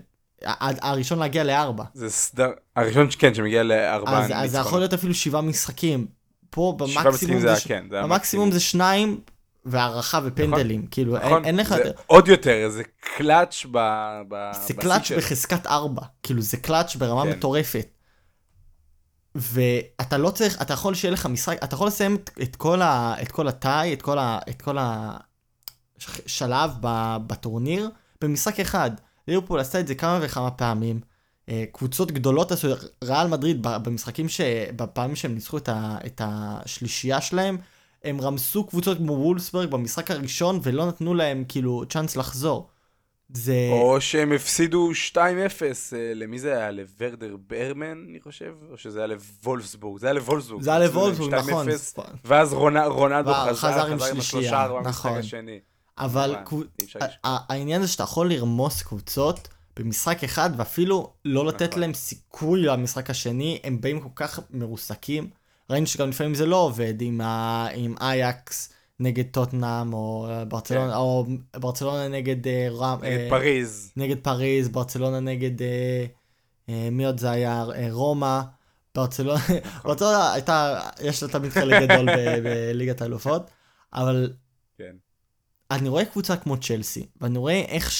[0.44, 1.84] הראשון להגיע לארבע.
[1.94, 6.06] זה סדר, הראשון כן שמגיע לארבעה אז, אז זה יכול להיות אפילו שבעה משחקים.
[6.50, 9.20] פה במקסימום זה, זה ש- כן, זה היה במקסימום זה שניים,
[9.64, 11.68] והערכה ופנדלים, כאילו, נכון, אין, אין לך...
[11.68, 12.82] זה עוד יותר, זה
[13.16, 13.78] קלאץ' ב...
[14.28, 15.12] ב- זה קלאץ'.
[15.12, 17.30] בחזקת 4, כאילו זה קלאץ' ברמה כן.
[17.30, 17.86] מטורפת.
[19.34, 23.14] ואתה לא צריך, אתה יכול שיהיה לך משחק, אתה יכול לסיים את, את כל ה...
[23.22, 24.38] את כל הטאי, את כל ה...
[24.48, 24.76] את כל
[25.98, 28.90] השלב ב, בטורניר במשחק אחד.
[29.28, 31.00] ליברפול עשתה את זה כמה וכמה פעמים.
[31.48, 32.68] אה, קבוצות גדולות עשו,
[33.04, 34.40] ריאל מדריד במשחקים ש...
[34.76, 35.98] בפעמים שהם ניצחו את, ה...
[36.06, 37.58] את השלישייה שלהם,
[38.04, 42.68] הם רמסו קבוצות כמו וולסברג במשחק הראשון ולא נתנו להם כאילו צ'אנס לחזור.
[43.34, 43.68] זה...
[43.72, 45.28] או שהם הפסידו 2-0, אה,
[46.14, 46.70] למי זה היה?
[46.70, 48.52] לוורדר ברמן, אני חושב?
[48.72, 50.00] או שזה היה לוולפסבורג?
[50.00, 50.62] זה היה לוולפסבורג.
[50.62, 52.06] זה היה לוולפסבורג, 2-0, נכון.
[52.24, 55.20] ואז רונ- רונלדו חזר, חזר עם השלושה נכון.
[55.98, 56.34] אבל
[57.22, 61.80] העניין זה שאתה יכול לרמוס קבוצות במשחק אחד ואפילו לא לתת נכון.
[61.80, 65.30] להם סיכוי למשחק השני, הם באים כל כך מרוסקים.
[65.70, 67.66] ראינו שגם לפעמים זה לא עובד עם, ה...
[67.74, 70.96] עם אייקס נגד טוטנאם או אה, ברצלונה, כן.
[70.96, 73.92] או ברצלונה נגד, אה, רם, נגד אה, פריז.
[73.96, 76.04] נגד פריז, ברצלונה נגד, אה,
[76.68, 77.64] אה, מי עוד זה היה?
[77.74, 78.40] אה, רומא.
[78.94, 79.60] ברצלונה, נכון.
[79.84, 83.50] ברצלונה הייתה, יש לה תמיד חלק גדול ב- בליגת האלופות,
[83.92, 84.32] אבל
[84.78, 84.96] כן.
[85.70, 87.90] אני רואה קבוצה כמו צ'לסי, ואני רואה איך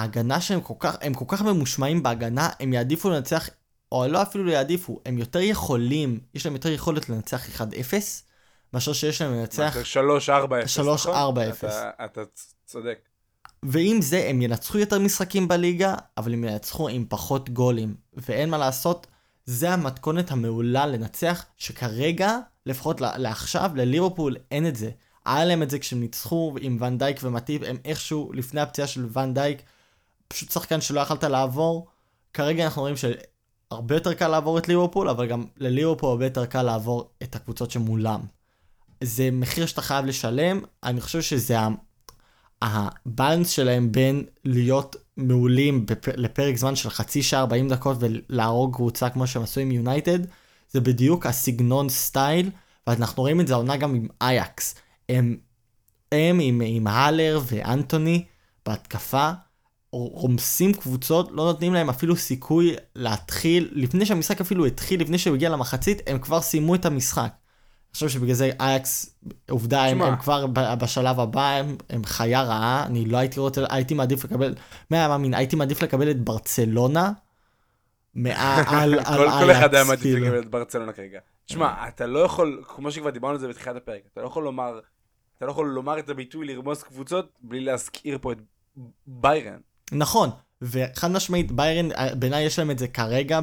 [0.00, 3.48] שההגנה שהם כל כך, הם כל כך ממושמעים בהגנה, הם יעדיפו לנצח,
[3.92, 7.62] או לא אפילו יעדיפו, הם יותר יכולים, יש להם יותר יכולת לנצח 1-0,
[8.74, 9.76] מאשר שיש להם לנצח,
[10.26, 10.80] 3-4-0.
[10.80, 11.08] 3-4-0.
[11.08, 11.68] נכון?
[11.68, 12.20] אתה- אתה
[12.66, 12.98] צודק.
[13.62, 18.58] ועם זה הם ינצחו יותר משחקים בליגה, אבל הם ינצחו עם פחות גולים, ואין מה
[18.58, 19.06] לעשות,
[19.46, 24.90] זה המתכונת המעולה לנצח, שכרגע, לפחות לעכשיו, לליברפול אין את זה.
[25.26, 29.06] היה להם את זה כשהם ניצחו עם ון דייק ומטיב, הם איכשהו לפני הפציעה של
[29.12, 29.62] ון דייק,
[30.32, 31.86] פשוט שחקן שלא יכלת לעבור.
[32.32, 36.62] כרגע אנחנו רואים שהרבה יותר קל לעבור את ליברפול, אבל גם לליברפול הרבה יותר קל
[36.62, 38.20] לעבור את הקבוצות שמולם.
[39.04, 41.56] זה מחיר שאתה חייב לשלם, אני חושב שזה
[42.62, 46.08] הבאלנס שלהם בין להיות מעולים בפ...
[46.08, 50.18] לפרק זמן של חצי שעה 40 דקות ולהרוג קבוצה כמו שהם עשו עם יונייטד,
[50.70, 52.50] זה בדיוק הסגנון סטייל,
[52.86, 54.74] ואנחנו רואים את זה העונה גם עם אייקס.
[55.08, 55.36] הם,
[56.12, 58.24] הם עם, עם הלר ואנטוני
[58.66, 59.30] בהתקפה,
[59.92, 65.48] רומסים קבוצות, לא נותנים להם אפילו סיכוי להתחיל, לפני שהמשחק אפילו התחיל, לפני שהוא הגיע
[65.48, 67.30] למחצית, הם כבר סיימו את המשחק.
[67.90, 70.06] אני חושב שבגלל זה אייקס, עובדה, הם, שמע.
[70.06, 70.46] הם כבר
[70.78, 74.54] בשלב הבא, הם, הם חיה רעה, אני לא הייתי רוצה, הייתי מעדיף לקבל,
[74.90, 77.12] מי היה מאמין, הייתי מעדיף לקבל את ברצלונה,
[78.14, 80.26] מעל על, על כל אחד היה אייקס, מעדיף כאילו.
[80.26, 81.20] לקבל את ברצלונה כרגע.
[81.46, 84.80] תשמע, אתה לא יכול, כמו שכבר דיברנו על זה בתחילת הפרק, אתה לא יכול לומר,
[85.36, 88.38] אתה לא יכול לומר את הביטוי לרמוס קבוצות בלי להזכיר פה את
[89.06, 89.58] ביירן.
[89.92, 90.30] נכון,
[90.62, 93.40] וחד משמעית ביירן, אה, בעיניי יש להם את זה כרגע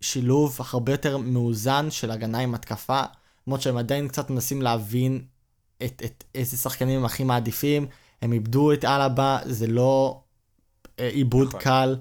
[0.00, 3.02] בשילוב הרבה יותר מאוזן של הגנה עם התקפה,
[3.46, 5.22] למרות שהם עדיין קצת מנסים להבין
[5.84, 7.86] את, את איזה שחקנים הם הכי מעדיפים,
[8.22, 10.20] הם איבדו את אלבה, זה לא
[11.00, 11.60] אה, עיבוד נכון.
[11.60, 11.96] קל.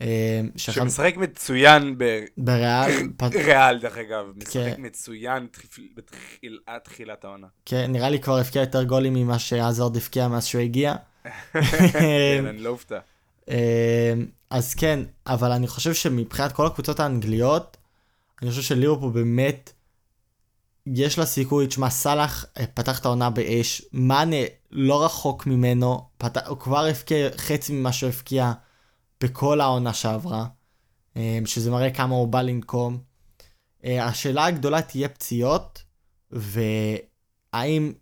[0.00, 1.98] אה, שמשחק מצוין
[2.38, 4.74] בריאל, פ- בריאל דרך אגב, משחק כן.
[4.78, 7.46] מצוין תחיל- בתחילת תחילת העונה.
[7.66, 10.94] כן, נראה לי כבר הבקיע יותר גולים ממה שעזרד הבקיע מאז שהוא הגיע.
[11.92, 12.98] כן, אני לא אופתע.
[13.48, 14.14] אה,
[14.50, 17.76] אז כן, אבל אני חושב שמבחינת כל הקבוצות האנגליות,
[18.42, 19.72] אני חושב שליברפול באמת,
[20.86, 24.36] יש לה סיכוי, תשמע, סאלח אה, פתח את העונה באש, מאנה
[24.70, 28.52] לא רחוק ממנו, פתח, הוא כבר הבקיע חצי ממה שהוא הבקיע
[29.20, 30.46] בכל העונה שעברה,
[31.16, 32.98] אה, שזה מראה כמה הוא בא לנקום.
[33.84, 35.82] אה, השאלה הגדולה תהיה פציעות,
[36.30, 37.92] והאם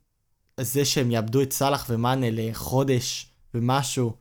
[0.60, 4.12] זה שהם יאבדו את סאלח ומאנה לחודש ומשהו,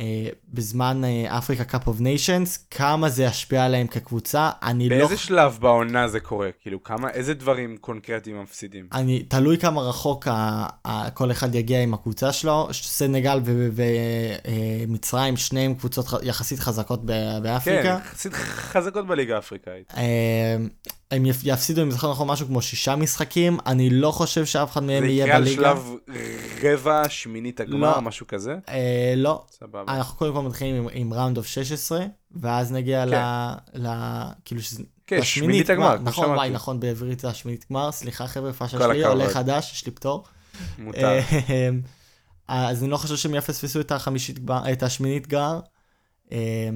[0.00, 4.96] אה, בזמן אה, Africa Cup of Nations, כמה זה ישפיע עליהם כקבוצה, אני לא...
[4.96, 6.48] באיזה שלב בעונה זה קורה?
[6.62, 8.86] כאילו, כמה, איזה דברים קונקרטיים מפסידים?
[8.92, 10.32] אני, תלוי כמה רחוק ה,
[10.84, 12.68] ה, כל אחד יגיע עם הקבוצה שלו.
[12.72, 13.40] סנגל
[14.86, 17.12] ומצרים, שניהם קבוצות ח- יחסית חזקות ב-
[17.42, 17.82] באפריקה.
[17.82, 19.92] כן, יחסית חזקות בליגה האפריקאית.
[19.96, 20.56] אה,
[21.10, 23.58] הם יפ- יפסידו, אם זוכר נכון, משהו כמו שישה משחקים.
[23.66, 25.62] אני לא חושב שאף אחד מהם זה יהיה יקרה על בליגה.
[25.62, 25.90] שלב
[26.62, 28.00] רבע, שמינית הגמר, לא.
[28.02, 28.54] משהו כזה?
[28.68, 29.82] אה, לא, סבבה.
[29.96, 33.14] אנחנו קודם כל מתחילים עם, עם ראונד אוף 16, ואז נגיע ל...
[33.74, 33.88] ל...
[34.44, 34.82] כאילו שזה...
[35.06, 36.50] כן, שמינית הגמר, נכון, וואי.
[36.50, 39.04] נכון, בעברית זה השמינית גמר, סליחה חבר'ה, פאשה שלי.
[39.04, 40.24] עולה חדש, יש לי פטור.
[40.78, 41.18] מותר.
[42.50, 45.60] אה, אז אני לא חושב שהם יפספסו את החמישית גמר, את השמינית גמר,
[46.32, 46.68] אה,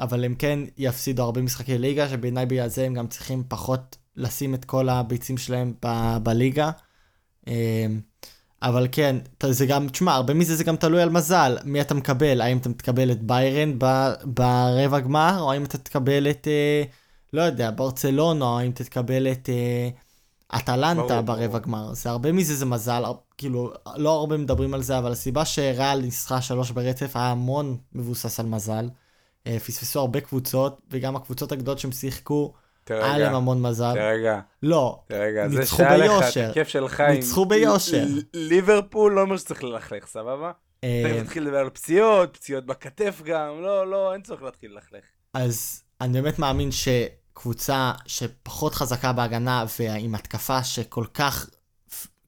[0.00, 4.54] אבל הם כן יפסידו הרבה משחקי ליגה, שבעיניי בגלל זה הם גם צריכים פחות לשים
[4.54, 6.70] את כל הביצים שלהם ב- בליגה.
[8.62, 9.16] אבל כן,
[9.50, 12.72] זה גם, תשמע, הרבה מזה זה גם תלוי על מזל, מי אתה מקבל, האם אתה
[12.72, 16.82] תקבל את ביירן ב- ברבע גמר, או האם אתה תקבל את, אה,
[17.32, 19.88] לא יודע, ברצלונה, או האם תקבל את אה,
[20.58, 21.58] אטלנטה ברבע.
[21.58, 21.94] גמר.
[21.94, 23.02] זה הרבה מזה זה מזל,
[23.38, 28.40] כאילו, לא הרבה מדברים על זה, אבל הסיבה שריאל ניסחה שלוש ברצף היה המון מבוסס
[28.40, 28.88] על מזל.
[29.46, 32.52] אה, פספסו הרבה קבוצות, וגם הקבוצות הגדולות שהם שיחקו,
[32.90, 33.94] היה להם תרגע, המון מזל.
[33.94, 35.48] תרגע, לא, תרגע.
[35.48, 36.44] זה ניצחו שהיה לך ביושר.
[36.44, 37.00] את הכיף שלך.
[37.00, 38.04] ניצחו ביושר.
[38.34, 40.50] ליברפול לא אומר שצריך ללכלך, סבבה?
[40.84, 45.04] אה, תכף נתחיל לדבר על פציעות, פציעות בכתף גם, לא, לא, אין צורך להתחיל ללכלך.
[45.34, 51.50] אז אני באמת מאמין שקבוצה שפחות חזקה בהגנה ועם התקפה שכל כך,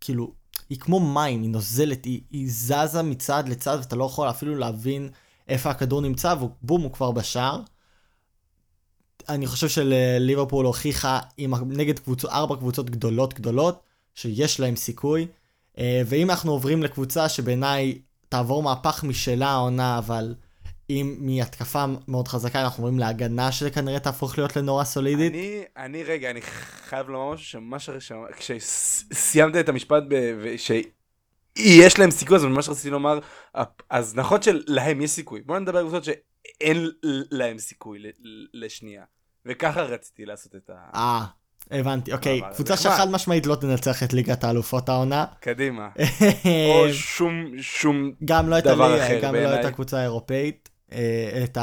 [0.01, 0.33] כאילו,
[0.71, 5.11] היא כמו מים, היא נוזלת, היא, היא זזה מצד לצד ואתה לא יכול אפילו להבין
[5.49, 7.61] איפה הכדור נמצא, ובום, הוא כבר בשער.
[9.35, 12.25] אני חושב שליברפול הוכיחה עם, נגד קבוצ...
[12.25, 13.81] ארבע קבוצות גדולות גדולות,
[14.15, 15.27] שיש להם סיכוי.
[15.79, 20.35] אה, ואם אנחנו עוברים לקבוצה שבעיניי תעבור מהפך משלה העונה, אבל
[20.91, 25.33] אם מהתקפה מאוד חזקה אנחנו עוברים להגנה שכנראה תהפוך להיות לנורא סולידית.
[25.33, 28.51] אני, אני, רגע, אני חייב לומר משהו שמה ש...
[28.51, 30.45] כשסיימת את המשפט ב...
[30.57, 33.19] שיש להם סיכוי, אז מה שרציתי לומר,
[33.91, 35.41] אז נכון שלהם יש סיכוי.
[35.41, 36.91] בוא נדבר על קבוצות שאין
[37.31, 38.03] להם סיכוי
[38.55, 39.05] לשנייה.
[39.47, 40.91] וככה רציתי לעשות את ה...
[40.95, 41.25] אה,
[41.71, 42.41] הבנתי, אוקיי.
[42.55, 42.77] קבוצה.
[42.77, 45.27] שחד משמעית לא תנצח את ליגת האלופות העונה.
[45.41, 45.89] קדימה.
[46.75, 48.13] או שום, שום...
[48.25, 49.61] גם לא את דבר אחר גם לא בעיניי.
[49.61, 51.59] את הקבוצה האירופאית, אה, את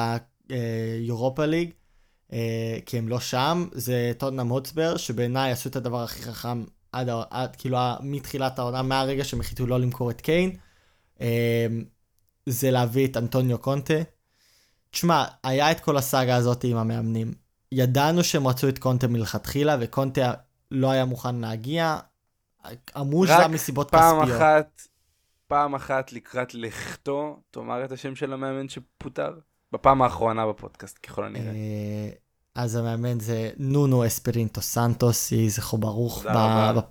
[0.50, 1.70] היורופה ליג,
[2.34, 7.10] אה, כי הם לא שם, זה טוטנאם הוטסבר, שבעיניי עשו את הדבר הכי חכם עד,
[7.30, 10.56] עד כאילו מתחילת העונה, מהרגע שהם החליטו לא למכור את קיין,
[11.22, 11.68] אה,
[12.46, 14.02] זה להביא את אנטוניו קונטה.
[14.92, 17.47] תשמע, היה את כל הסאגה הזאת עם המאמנים.
[17.72, 20.34] ידענו שהם רצו את קונטה מלכתחילה, וקונטה
[20.72, 21.98] לא היה מוכן להגיע.
[22.98, 24.42] אמרו שזה רק היה מסיבות פעם כספיות.
[24.42, 24.82] אחת,
[25.48, 29.34] פעם אחת לקראת לכתו, תאמר את השם של המאמן שפוטר.
[29.72, 31.52] בפעם האחרונה בפודקאסט, ככל הנראה.
[31.52, 32.10] אה,
[32.56, 36.26] אז המאמן זה נונו אספרינטו סנטוס, יהי זכרו ברוך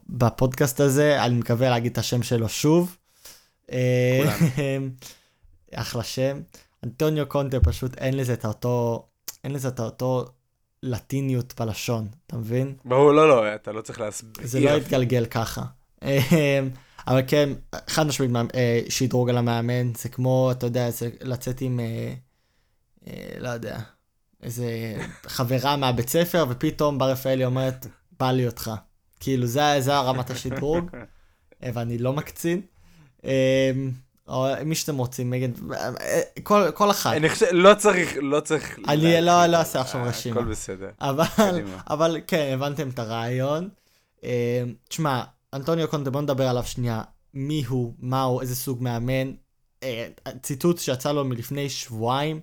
[0.08, 2.96] בפודקאסט הזה, אני מקווה להגיד את השם שלו שוב.
[3.72, 4.36] אה,
[5.74, 6.40] אחלה שם.
[6.84, 9.06] אנטוניו קונטה פשוט אין לזה את אותו,
[9.44, 10.24] אין לזה את אותו
[10.86, 12.74] לטיניות בלשון, אתה מבין?
[12.84, 14.46] ברור, לא, לא, אתה לא צריך להסביר.
[14.46, 15.62] זה לא יתגלגל ככה.
[16.02, 16.60] אה,
[17.06, 17.48] אבל כן,
[17.86, 22.14] חד משמעית אה, שדרוג על המאמן, זה כמו, אתה יודע, זה לצאת עם, אה,
[23.06, 23.78] אה, לא יודע,
[24.42, 24.96] איזה
[25.26, 27.86] חברה מהבית ספר, ופתאום בר רפאלי אומרת,
[28.20, 28.70] בא לי אותך.
[29.20, 30.90] כאילו, זה, זה הרמת השדרוג,
[31.62, 32.60] ואני לא מקצין.
[34.28, 37.16] או מי שאתם רוצים, נגד, אה, כל, כל אחת.
[37.16, 38.78] אני חושב, לא צריך, לא צריך...
[38.88, 39.20] אני.
[39.20, 40.40] לא- לא אעשה עכשיו רשימה.
[40.40, 40.88] הכל בסדר.
[41.00, 41.24] אבל.
[41.90, 43.68] אבל כן, הבנתם את הרעיון.
[44.24, 45.22] אה, תשמע,
[45.54, 47.02] אנטוניו קונטה, בוא נדבר עליו שנייה.
[47.34, 49.32] מי הוא, מה הוא, איזה סוג מאמן.
[49.82, 50.08] אה,
[50.42, 52.40] ציטוט שיצא לו מלפני שבועיים,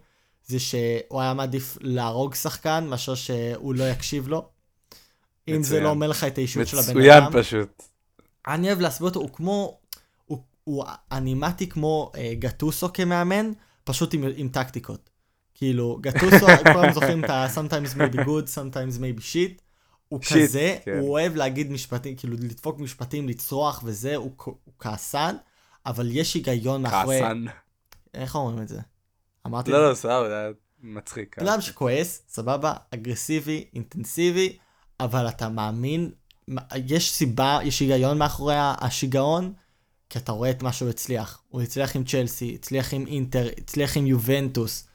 [0.47, 4.47] זה שהוא היה מעדיף להרוג שחקן מאשר שהוא לא יקשיב לו.
[5.47, 5.83] אם זה מצוין.
[5.83, 7.31] לא אומר לך את האישיות של הבן מצוין אדם.
[7.33, 7.83] פשוט.
[8.47, 9.77] אני אוהב להסביר אותו, הוא כמו,
[10.63, 13.51] הוא, אנימטי כמו אה, גטוסו כמאמן,
[13.83, 15.09] פשוט עם, עם טקטיקות.
[15.53, 19.61] כאילו, גטוסו, כולם זוכרים את ה- sometimes may be good, sometimes may be shit.
[20.09, 20.97] הוא Shit, כזה, כן.
[20.99, 25.35] הוא אוהב להגיד משפטים, כאילו לדפוק משפטים, לצרוח וזה, הוא, הוא כעסן,
[25.85, 27.19] אבל יש היגיון מאחורי...
[27.21, 27.45] כעסן.
[28.13, 28.79] איך אומרים את זה?
[29.47, 29.89] אמרתי לא?
[29.89, 30.49] לא, סבבה, זה היה
[30.81, 31.39] מצחיק.
[31.39, 34.57] בן אדם שכועס, סבבה, אגרסיבי, אינטנסיבי,
[34.99, 36.11] אבל אתה מאמין,
[36.75, 39.53] יש סיבה, יש היגיון מאחורי השיגעון,
[40.13, 41.41] כי אתה רואה את מה שהוא הצליח.
[41.49, 44.87] הוא הצליח עם צ'לסי, הצליח עם אינטר, הצליח עם יובנטוס.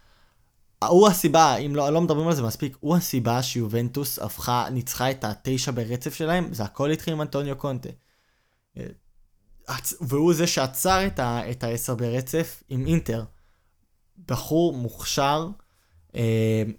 [0.85, 5.24] הוא הסיבה, אם לא, לא מדברים על זה מספיק, הוא הסיבה שיובנטוס הפכה, ניצחה את
[5.24, 7.88] התשע ברצף שלהם, זה הכל התחיל עם אנטוניו קונטה.
[10.00, 13.24] והוא זה שעצר את, העשר ברצף עם אינטר.
[14.28, 15.48] בחור מוכשר,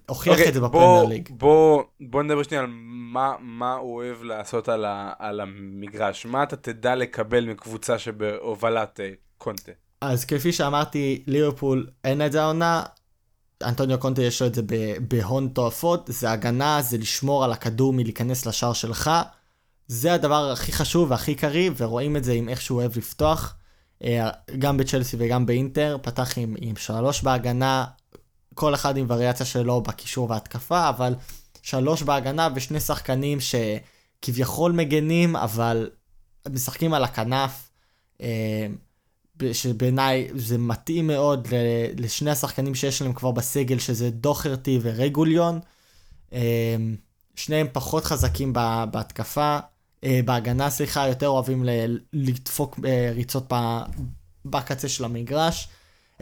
[0.06, 1.28] הוכיח okay, אוקיי, את זה בפרמייר ליג.
[1.30, 2.70] בוא, בוא נדבר שנייה על
[3.12, 6.26] מה, מה הוא אוהב לעשות על, ה, על המגרש.
[6.26, 9.72] מה אתה תדע לקבל מקבוצה שבהובלת אה, קונטה?
[10.00, 12.82] אז כפי שאמרתי, ליברפול אין את זה העונה,
[13.62, 14.62] אנטוניו קונטה יש לו את זה
[15.08, 19.10] בהון תועפות, זה הגנה, זה לשמור על הכדור מלהיכנס לשער שלך.
[19.86, 23.56] זה הדבר הכי חשוב והכי קריא, ורואים את זה עם איך שהוא אוהב לפתוח.
[24.04, 27.84] אה, גם בצ'לסי וגם באינטר, פתח עם, עם שלוש בהגנה,
[28.60, 31.14] כל אחד עם וריאציה שלו בקישור והתקפה, אבל
[31.62, 35.90] שלוש בהגנה ושני שחקנים שכביכול מגנים, אבל
[36.48, 37.70] משחקים על הכנף,
[38.20, 38.66] אה,
[39.52, 41.48] שבעיניי זה מתאים מאוד
[41.96, 45.60] לשני השחקנים שיש להם כבר בסגל, שזה דוחרטי ורגוליון.
[46.32, 46.76] אה,
[47.36, 48.52] שניהם פחות חזקים
[48.90, 49.58] בהתקפה,
[50.04, 51.64] אה, בהגנה, סליחה, יותר אוהבים
[52.12, 52.80] לדפוק
[53.14, 53.52] ריצות
[54.44, 55.68] בקצה של המגרש.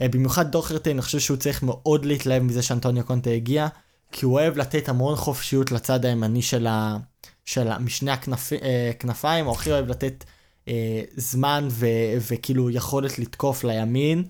[0.01, 3.67] אה, במיוחד דוחרטי, אני חושב שהוא צריך מאוד להתלהב מזה שאנטוניו קונטה הגיע,
[4.11, 6.97] כי הוא אוהב לתת המון חופשיות לצד הימני של, ה,
[7.45, 10.23] של משני הכנפיים, אה, הוא הכי אוהב לתת
[10.67, 11.87] אה, זמן ו,
[12.31, 14.23] וכאילו יכולת לתקוף לימין,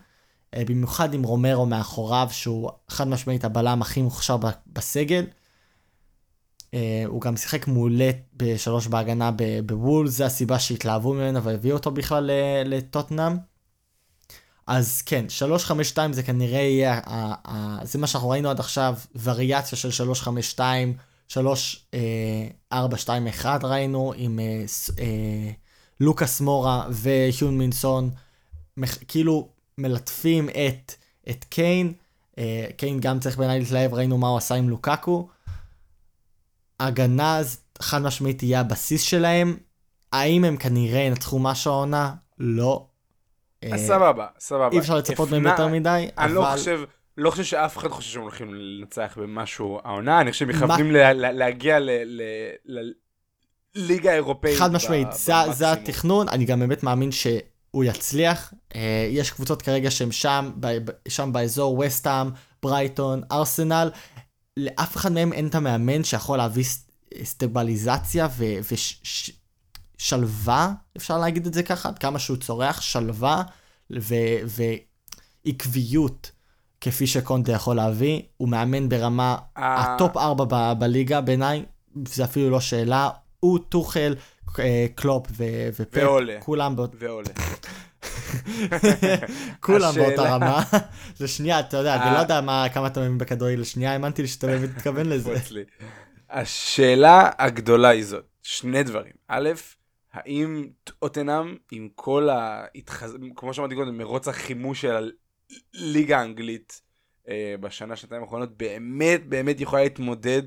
[0.53, 5.25] אה, במיוחד עם רומרו מאחוריו, שהוא חד משמעית הבלם הכי מוכשר בסגל.
[6.73, 9.32] אה, הוא גם שיחק מעולה בשלוש בהגנה
[9.65, 12.32] בוול, זה הסיבה שהתלהבו ממנו והביאו אותו בכלל
[12.65, 13.38] לטוטנאם.
[14.69, 16.99] אז כן, 352 זה כנראה יהיה,
[17.84, 20.93] זה מה שאנחנו ראינו עד עכשיו, וריאציה של 352,
[21.27, 24.63] 3421 ראינו עם אה,
[24.99, 25.51] אה,
[25.99, 28.10] לוקאס מורה והיון מינסון,
[29.08, 30.93] כאילו מלטפים את,
[31.29, 31.93] את קיין,
[32.38, 35.27] אה, קיין גם צריך בעיניי להתלהב, ראינו מה הוא עשה עם לוקקו.
[36.79, 37.41] הגנה
[37.82, 39.58] חד משמעית תהיה הבסיס שלהם,
[40.13, 42.13] האם הם כנראה ינצחו משהו העונה?
[42.39, 42.88] לא,
[43.63, 44.69] אה, סבבה, סבבה.
[44.72, 46.26] אי אפשר לצפות מהם יותר מדי, אבל...
[46.26, 46.82] אני לא חושב...
[47.17, 51.78] לא חושב שאף אחד חושב שהם הולכים לנצח במשהו העונה, אני חושב שהם מכוונים להגיע
[53.76, 54.58] לליגה האירופאית.
[54.58, 55.08] חד משמעית,
[55.52, 58.54] זה התכנון, אני גם באמת מאמין שהוא יצליח.
[58.76, 60.52] אה, יש קבוצות כרגע שהם שם,
[61.08, 62.30] שם באזור, וסטאם,
[62.63, 63.91] ברייטון, ארסנל.
[64.58, 66.63] לאף אחד מהם אין את המאמן שיכול להביא
[67.24, 68.28] סטבליזציה
[69.99, 73.43] שלווה, אפשר להגיד את זה ככה, עד כמה שהוא צורח, שלווה
[75.45, 76.31] ועקביות,
[76.81, 78.21] כפי שקונטה יכול להביא.
[78.38, 79.95] הוא מאמן ברמה אה.
[79.95, 81.65] ה top 4 ב- בליגה בעיניי,
[82.07, 83.09] זה אפילו לא שאלה.
[83.39, 84.15] הוא טוכל,
[84.59, 85.97] אה, קלופ ו- ופפ.
[86.39, 86.95] כולם באות...
[86.99, 87.29] ועולה.
[89.59, 90.63] כולם באותה רמה.
[91.17, 92.41] זה שנייה, אתה יודע, אני לא יודע
[92.73, 95.35] כמה אתה מבין בכדורגל לשנייה, האמנתי לי שאתה באמת מתכוון לזה.
[96.29, 99.13] השאלה הגדולה היא זאת, שני דברים.
[99.27, 99.49] א',
[100.13, 103.17] האם טוטנאם עם כל ההתחז...
[103.36, 105.12] כמו שאמרתי קודם, מרוץ החימוש של
[105.76, 106.82] הליגה האנגלית
[107.30, 110.43] אה, בשנה, שנתיים האחרונות, באמת באמת יכולה להתמודד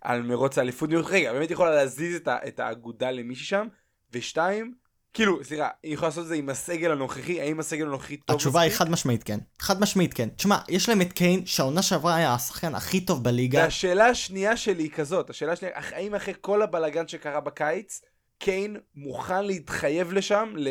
[0.00, 0.90] על מרוץ האליפות.
[0.92, 2.36] רגע, באמת יכולה להזיז את, ה...
[2.48, 3.66] את האגודה למישהי שם,
[4.12, 4.74] ושתיים,
[5.14, 8.60] כאילו, סליחה, היא יכולה לעשות את זה עם הסגל הנוכחי, האם הסגל הנוכחי טוב התשובה
[8.60, 9.38] היא חד משמעית כן.
[9.58, 10.28] חד משמעית כן.
[10.28, 13.58] תשמע, יש להם את קיין, שהעונה שעברה היה השחקן הכי טוב בליגה.
[13.58, 18.00] והשאלה השנייה שלי היא כזאת, השאלה השנייה, האם אחרי כל הבלאגן שקרה בקיץ,
[18.42, 20.68] קיין מוכן להתחייב לשם, ל...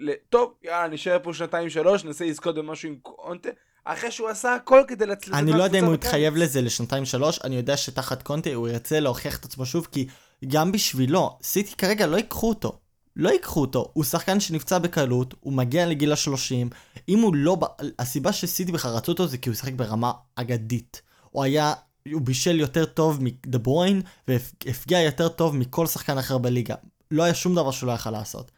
[0.00, 0.12] ל...
[0.30, 3.48] טוב, יאללה, נשאר פה שנתיים שלוש, ננסה לזכות במשהו עם קונטה,
[3.84, 7.40] אחרי שהוא עשה הכל כדי לצלצל אני לא יודע אם הוא יתחייב לזה לשנתיים שלוש,
[7.44, 10.06] אני יודע שתחת קונטה הוא ירצה להוכיח את עצמו שוב, כי
[10.48, 12.78] גם בשבילו, סיטי כרגע לא ייקחו אותו.
[13.16, 16.70] לא ייקחו אותו, הוא שחקן שנפצע בקלות, הוא מגיע לגיל השלושים,
[17.08, 17.56] אם הוא לא,
[17.98, 21.02] הסיבה שסיטי בכלל רצו אותו זה כי הוא שיחק ברמה אגדית.
[21.30, 21.72] הוא היה,
[22.12, 26.74] הוא בישל יותר טוב מדה ברוין, והבקיע יותר טוב מכל שחקן אחר בליגה.
[27.10, 28.50] לא היה שום דבר שהוא לא יכל לעשות.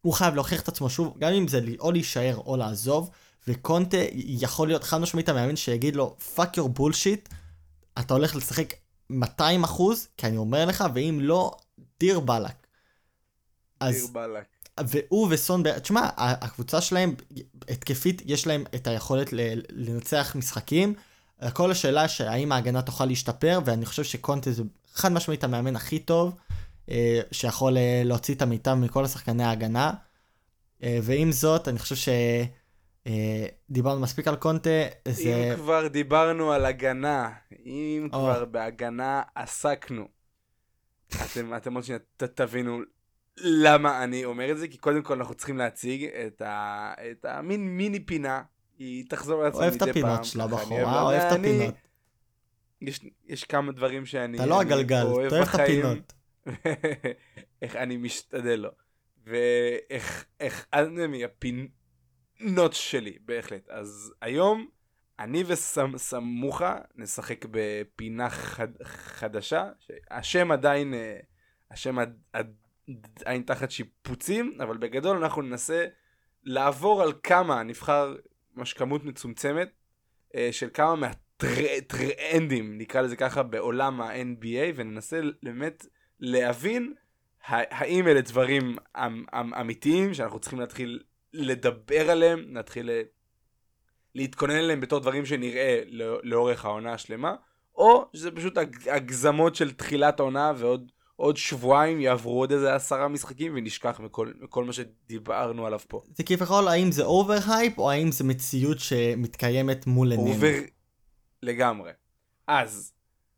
[0.00, 3.10] הוא חייב להוכיח את עצמו שוב, גם אם זה או להישאר או לעזוב,
[3.48, 7.28] וקונטה יכול להיות חד משמעית המאמן שיגיד לו, fuck your bullshit,
[7.98, 8.74] אתה הולך לשחק
[9.10, 11.56] 200 אחוז, כי אני אומר לך, ואם לא,
[12.00, 12.66] דיר באלק.
[13.84, 14.44] דיר באלק.
[14.80, 17.14] והוא וסון, תשמע, הקבוצה שלהם,
[17.68, 19.28] התקפית, יש להם את היכולת
[19.70, 20.94] לנצח משחקים.
[21.52, 24.62] כל השאלה שהאם ההגנה תוכל להשתפר, ואני חושב שקונטה זה
[24.94, 26.34] חד משמעית המאמן הכי טוב.
[26.90, 29.92] אה, שיכול אה, להוציא את המיטב מכל השחקני ההגנה.
[30.82, 32.12] אה, ועם זאת, אני חושב
[33.06, 34.70] שדיברנו מספיק על קונטה.
[35.08, 35.50] זה...
[35.52, 37.30] אם כבר דיברנו על הגנה,
[37.66, 38.18] אם או.
[38.18, 40.08] כבר בהגנה עסקנו.
[41.08, 42.80] אתם, אתם עוד שנייה ת, תבינו
[43.36, 47.76] למה אני אומר את זה, כי קודם כל אנחנו צריכים להציג את, ה, את המין
[47.76, 48.42] מיני פינה,
[48.78, 49.88] היא תחזור אוהב מדי את פעם.
[49.88, 51.74] הפינות של ככה אני הבחורה, אוהב את הפינות.
[52.80, 55.86] יש, יש כמה דברים שאני אתה לא הגלגל, אתה אוהב אוהב את בחיים.
[55.86, 56.12] הפינות.
[57.62, 58.70] איך אני משתדל לו.
[59.24, 60.66] ואיך איך
[61.08, 63.68] מהפינות שלי, בהחלט.
[63.68, 64.68] אז היום
[65.18, 69.68] אני וסמוכה נשחק בפינה חד, חדשה,
[70.10, 71.18] השם עדיין, אה,
[71.70, 72.18] השם עד,
[73.20, 75.86] עדיין תחת שיפוצים, אבל בגדול אנחנו ננסה
[76.44, 78.16] לעבור על כמה, נבחר
[78.54, 79.70] ממש כמות מצומצמת,
[80.34, 85.86] אה, של כמה מהטרנדים, נקרא לזה ככה, בעולם ה-NBA, וננסה באמת
[86.20, 86.94] להבין
[87.48, 91.02] האם אלה דברים אמ- אמ- אמיתיים שאנחנו צריכים להתחיל
[91.32, 93.02] לדבר עליהם, להתחיל ל-
[94.14, 97.34] להתכונן אליהם בתור דברים שנראה לא- לאורך העונה השלמה,
[97.74, 103.08] או שזה פשוט הג- הגזמות של תחילת העונה ועוד עוד שבועיים יעברו עוד איזה עשרה
[103.08, 106.02] משחקים ונשכח מכל, מכל מה שדיברנו עליו פה.
[106.14, 110.30] זה כביכול האם זה over hype או האם זה מציאות שמתקיימת מול עינינו.
[110.30, 110.54] over
[111.42, 111.90] לגמרי.
[112.46, 112.92] אז,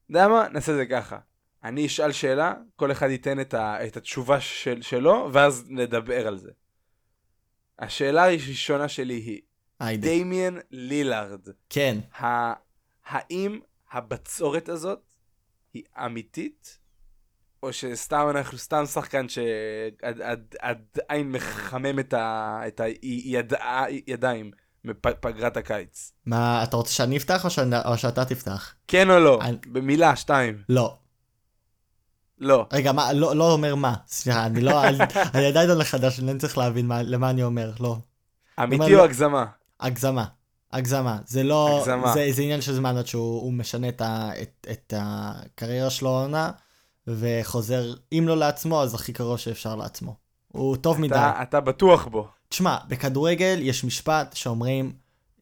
[0.07, 0.49] אתה יודע מה?
[0.49, 1.19] נעשה את זה ככה.
[1.65, 6.39] אני אשאל שאלה, כל אחד ייתן את, ה, את התשובה של, שלו, ואז נדבר על
[6.39, 6.51] זה.
[7.79, 9.41] השאלה הראשונה שלי היא,
[9.81, 10.09] היידה.
[10.09, 11.99] דמיאן לילארד, כן.
[12.21, 12.53] ה-
[13.07, 13.61] האם
[13.93, 15.13] הבצורת הזאת
[15.75, 16.79] היא אמיתית?
[17.63, 24.51] או שסתם אנחנו סתם שחקן שעדיין מחמם את ה- את הידיים
[24.85, 26.13] מפגרת הקיץ?
[26.27, 28.75] מה, אתה רוצה שאני אפתח או, שאני, או שאתה תפתח?
[28.89, 29.39] כן או לא?
[29.43, 30.63] אני- במילה, שתיים.
[30.69, 30.99] לא.
[32.39, 32.67] לא.
[32.73, 33.95] רגע, מה, לא, לא אומר מה.
[34.07, 34.83] סליחה, אני לא,
[35.35, 37.97] אני, עדיין עולה חדש, אני לא צריך להבין מה, למה אני אומר, לא.
[38.63, 39.05] אמיתי אומר או לא.
[39.05, 39.45] הגזמה?
[39.81, 40.25] הגזמה.
[40.73, 41.19] הגזמה.
[41.27, 41.79] זה לא...
[41.79, 42.15] הגזמה.
[42.15, 46.19] זה, זה עניין של זמן עד שהוא הוא משנה את, ה, את, את הקריירה שלו
[46.19, 46.51] העונה,
[47.07, 50.15] וחוזר, אם לא לעצמו, אז הכי קרוב שאפשר לעצמו.
[50.53, 51.15] הוא טוב מדי.
[51.15, 52.29] אתה, אתה בטוח בו.
[52.49, 54.93] תשמע, בכדורגל יש משפט שאומרים,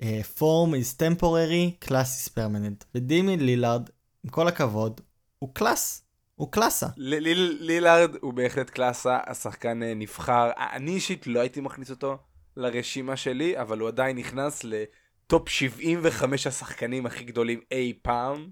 [0.02, 2.84] אה, form is temporary, class is permanent.
[2.94, 3.90] ודימי לילארד,
[4.24, 5.00] עם כל הכבוד,
[5.38, 6.03] הוא קלאס.
[6.34, 6.86] הוא קלאסה.
[6.96, 10.50] לילארד הוא בהחלט קלאסה, השחקן אה, נבחר.
[10.56, 12.18] אני אישית לא הייתי מכניס אותו
[12.56, 18.50] לרשימה שלי, אבל הוא עדיין נכנס לטופ 75 השחקנים הכי גדולים אי פעם,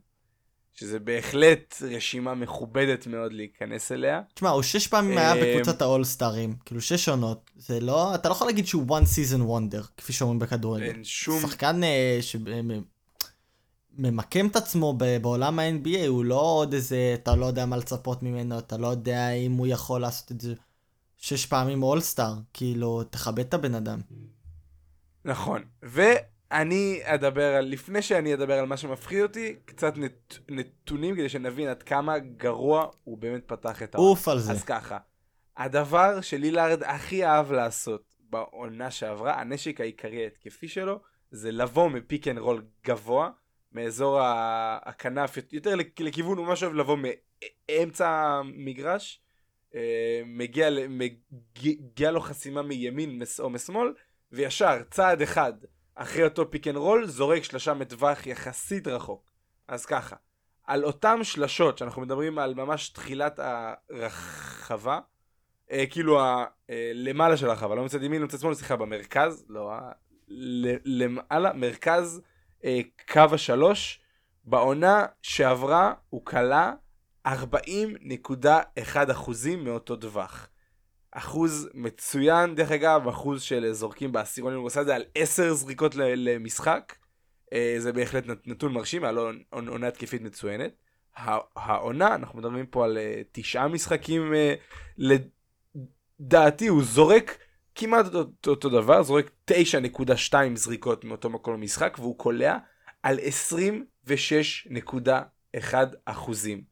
[0.75, 4.21] שזה בהחלט רשימה מכובדת מאוד להיכנס אליה.
[4.35, 7.51] תשמע, הוא שש פעמים היה אה, בקבוצת האולסטארים, כאילו שש עונות.
[7.57, 10.85] זה לא, אתה לא יכול להגיד שהוא one season wonder, כפי שאומרים בכדורגל.
[10.85, 11.41] אין שום...
[11.41, 11.81] שחקן
[13.97, 18.59] שממקם את עצמו בעולם ה-NBA, הוא לא עוד איזה, אתה לא יודע מה לצפות ממנו,
[18.59, 20.55] אתה לא יודע אם הוא יכול לעשות את זה
[21.17, 24.01] שש פעמים אולסטאר, כאילו, תכבד את הבן אדם.
[25.25, 25.63] נכון.
[25.83, 31.69] ואני אדבר על, לפני שאני אדבר על מה שמפחיד אותי, קצת נת, נתונים כדי שנבין
[31.69, 34.11] עד כמה גרוע הוא באמת פתח את העונה.
[34.11, 34.53] עוף על זה.
[34.53, 34.99] אז ככה,
[35.57, 42.29] הדבר שלילארד הכי אהב לעשות בעונה שעברה, הנשק העיקרי ההתקפי שלו, זה לבוא מ pick
[42.29, 43.31] and roll גבוה,
[43.75, 46.97] מאזור הכנף, יותר לכ- לכיוון, הוא ממש אוהב לבוא
[47.69, 49.21] מאמצע המגרש,
[49.75, 53.93] אה, מגיע, מגיע לו חסימה מימין או משמאל,
[54.33, 55.53] וישר, צעד אחד
[55.95, 59.31] אחרי אותו pick and roll, זורק שלושה מטווח יחסית רחוק.
[59.69, 60.17] אז ככה,
[60.65, 65.01] על אותם שלשות, שאנחנו מדברים על ממש תחילת הרחבה,
[65.71, 69.71] אה, כאילו ה, אה, של הרחבה, לא מצד ימין, לא מצד שמאל, סליחה, במרכז, לא,
[70.85, 72.23] למעלה, מרכז
[73.13, 74.01] קו השלוש,
[74.45, 76.73] בעונה שעברה הוא כלה
[77.29, 77.31] 40.1
[79.11, 80.49] אחוזים מאותו טווח.
[81.13, 85.95] אחוז מצוין, דרך אגב, אחוז של זורקים בעשירונים, הוא עשה את זה על 10 זריקות
[85.95, 86.95] למשחק.
[87.53, 90.73] אה, זה בהחלט נת- נתון מרשים, היה לו עונ- עונה התקפית מצוינת.
[91.17, 94.55] הע- העונה, אנחנו מדברים פה על אה, תשעה משחקים, אה,
[96.19, 97.39] לדעתי הוא זורק
[97.75, 102.59] כמעט אותו, אותו דבר, זורק 9.2 זריקות מאותו מקום במשחק, והוא קולע
[103.03, 103.19] על
[105.59, 106.65] 26.1 אחוזים.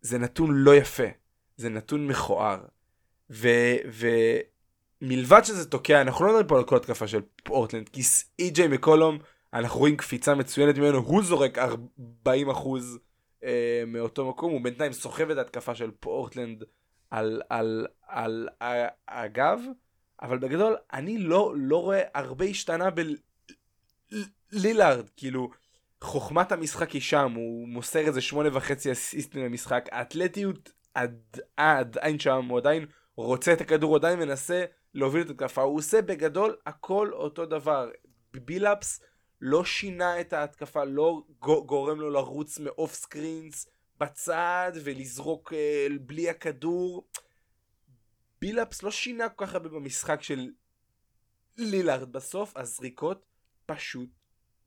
[0.00, 1.06] זה נתון לא יפה,
[1.56, 2.64] זה נתון מכוער.
[5.00, 8.02] ומלבד שזה תוקע, אנחנו לא מדברים פה על כל התקפה של פורטלנד, כי
[8.38, 9.18] אי.ג'יי מקולום,
[9.52, 12.98] אנחנו רואים קפיצה מצוינת ממנו, הוא זורק 40 אחוז
[13.44, 16.64] אה, מאותו מקום, הוא בינתיים סוחב את ההתקפה של פורטלנד
[17.10, 19.60] על, על, על, על הגב,
[20.22, 22.88] אבל בגדול אני לא, לא רואה הרבה השתנה
[24.52, 25.50] בלילארד, כאילו
[26.02, 32.44] חוכמת המשחק היא שם, הוא מוסר איזה שמונה וחצי אסיסטים למשחק, האתלטיות עד- עדיין שם,
[32.48, 32.86] הוא עדיין
[33.16, 37.90] רוצה את הכדור, הוא עדיין מנסה להוביל את התקפה, הוא עושה בגדול הכל אותו דבר.
[38.34, 39.00] בילאפס
[39.40, 43.68] לא שינה את ההתקפה, לא גו- גורם לו לרוץ מאוף סקרינס
[44.00, 47.08] בצד ולזרוק אה, בלי הכדור.
[48.40, 50.50] בילאפס לא שינה כל כך הרבה במשחק של
[51.56, 53.26] לילארד בסוף, הזריקות
[53.66, 54.08] פשוט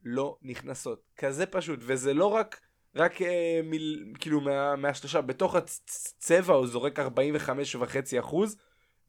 [0.03, 1.03] לא נכנסות.
[1.17, 2.61] כזה פשוט, וזה לא רק,
[2.95, 8.57] רק אה, מיל, כאילו מה, מהשלושה, בתוך הצבע הוא זורק 45.5 אחוז,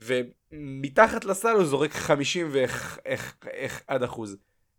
[0.00, 4.36] ומתחת לסל הוא זורק 51 אחוז.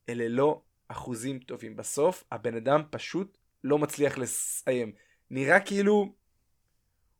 [0.09, 1.75] אלה לא אחוזים טובים.
[1.75, 4.91] בסוף הבן אדם פשוט לא מצליח לסיים.
[5.31, 6.13] נראה כאילו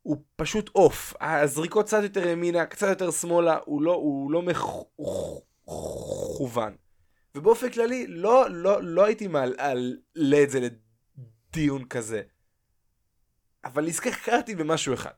[0.02, 1.14] הוא פשוט אוף.
[1.20, 4.86] הזריקות קצת יותר ימינה, קצת יותר שמאלה, הוא לא, הוא לא מכוון.
[7.34, 9.72] ובאופן כללי, לא, לא, לא הייתי מעלה
[10.42, 12.22] את זה לדיון כזה.
[13.64, 15.10] אבל נזכרתי במשהו אחד.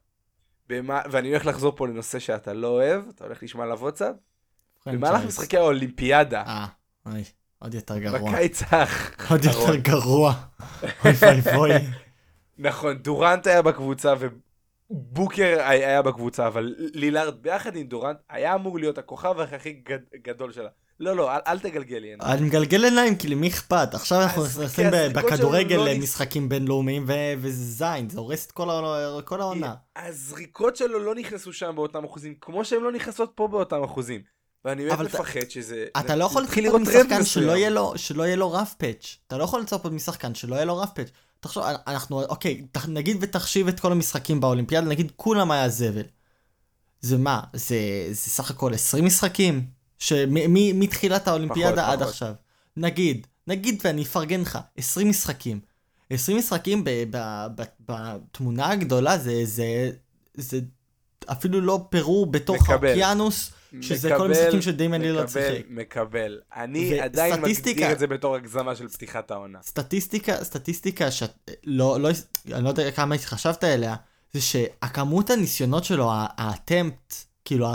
[0.69, 4.15] במה, ואני הולך לחזור פה לנושא שאתה לא אוהב, אתה הולך לשמוע עליו עוד קצת.
[4.87, 6.43] במהלך משחקי האולימפיאדה.
[6.43, 6.67] אה,
[7.07, 7.25] אוי,
[7.59, 8.33] עוד יותר גרוע.
[8.33, 9.29] בקיץ האחרון.
[9.31, 10.35] עוד יותר גרוע.
[11.05, 11.71] אוי ואבוי.
[12.59, 14.15] נכון, דורנט היה בקבוצה
[14.91, 20.53] ובוקר היה בקבוצה, אבל לילארד ביחד עם דורנט היה אמור להיות הכוכב הכי גד, גדול
[20.53, 20.69] שלה.
[21.01, 22.33] לא, לא, אל, אל תגלגל לי עיניים.
[22.33, 23.95] אני מגלגל עיניים, כי למי אכפת?
[23.95, 27.05] עכשיו אנחנו נכנסים בכדורגל לא למשחקים בינלאומיים,
[27.39, 28.53] וזה זין, זה הורס את
[29.25, 29.75] כל העונה.
[29.97, 34.21] הזריקות שלו לא נכנסו שם באותם אחוזים, כמו שהן לא נכנסות פה באותם אחוזים.
[34.65, 35.87] ואני באמת מפחד שזה...
[35.99, 37.25] אתה לא יכול לצפות משחקן
[37.97, 39.17] שלא יהיה לו רף פאץ'.
[39.27, 41.11] אתה לא יכול לצפות משחקן שלא יהיה לו רף פאץ'.
[41.45, 46.03] תחשוב, אנחנו, אוקיי, נגיד ותחשיב את כל המשחקים באולימפיאדה, נגיד כולם היה זבל.
[47.01, 47.41] זה מה?
[47.53, 47.77] זה,
[48.09, 49.67] זה סך הכל 20 משחקים?
[49.99, 52.09] שמתחילת האולימפיאדה פחות, עד פחות.
[52.09, 52.35] עכשיו.
[52.77, 55.61] נגיד, נגיד ואני אפרגן לך, 20 משחקים.
[56.11, 56.85] 20 משחקים
[57.87, 59.91] בתמונה הגדולה זה, זה,
[60.35, 60.61] זה
[61.27, 63.51] אפילו לא פירור בתוך האוקיינוס.
[63.81, 65.65] שזה מקבל, כל המשחקים שדיימן לילארד שיחק.
[65.71, 69.59] מקבל, אני עדיין מגדיר את זה בתור הגזמה של פתיחת העונה.
[69.63, 72.09] סטטיסטיקה, סטטיסטיקה שאת, לא, לא,
[72.53, 73.95] אני לא יודע כמה חשבת אליה,
[74.33, 77.15] זה שהכמות הניסיונות שלו, האטמפט,
[77.45, 77.73] כאילו,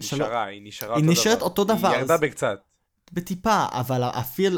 [0.00, 1.44] נשארה, היא נשארה היא אותו נשארת דבר.
[1.44, 1.88] אותו דבר.
[1.88, 2.58] היא ירדה בקצת.
[3.12, 4.02] בטיפה, אבל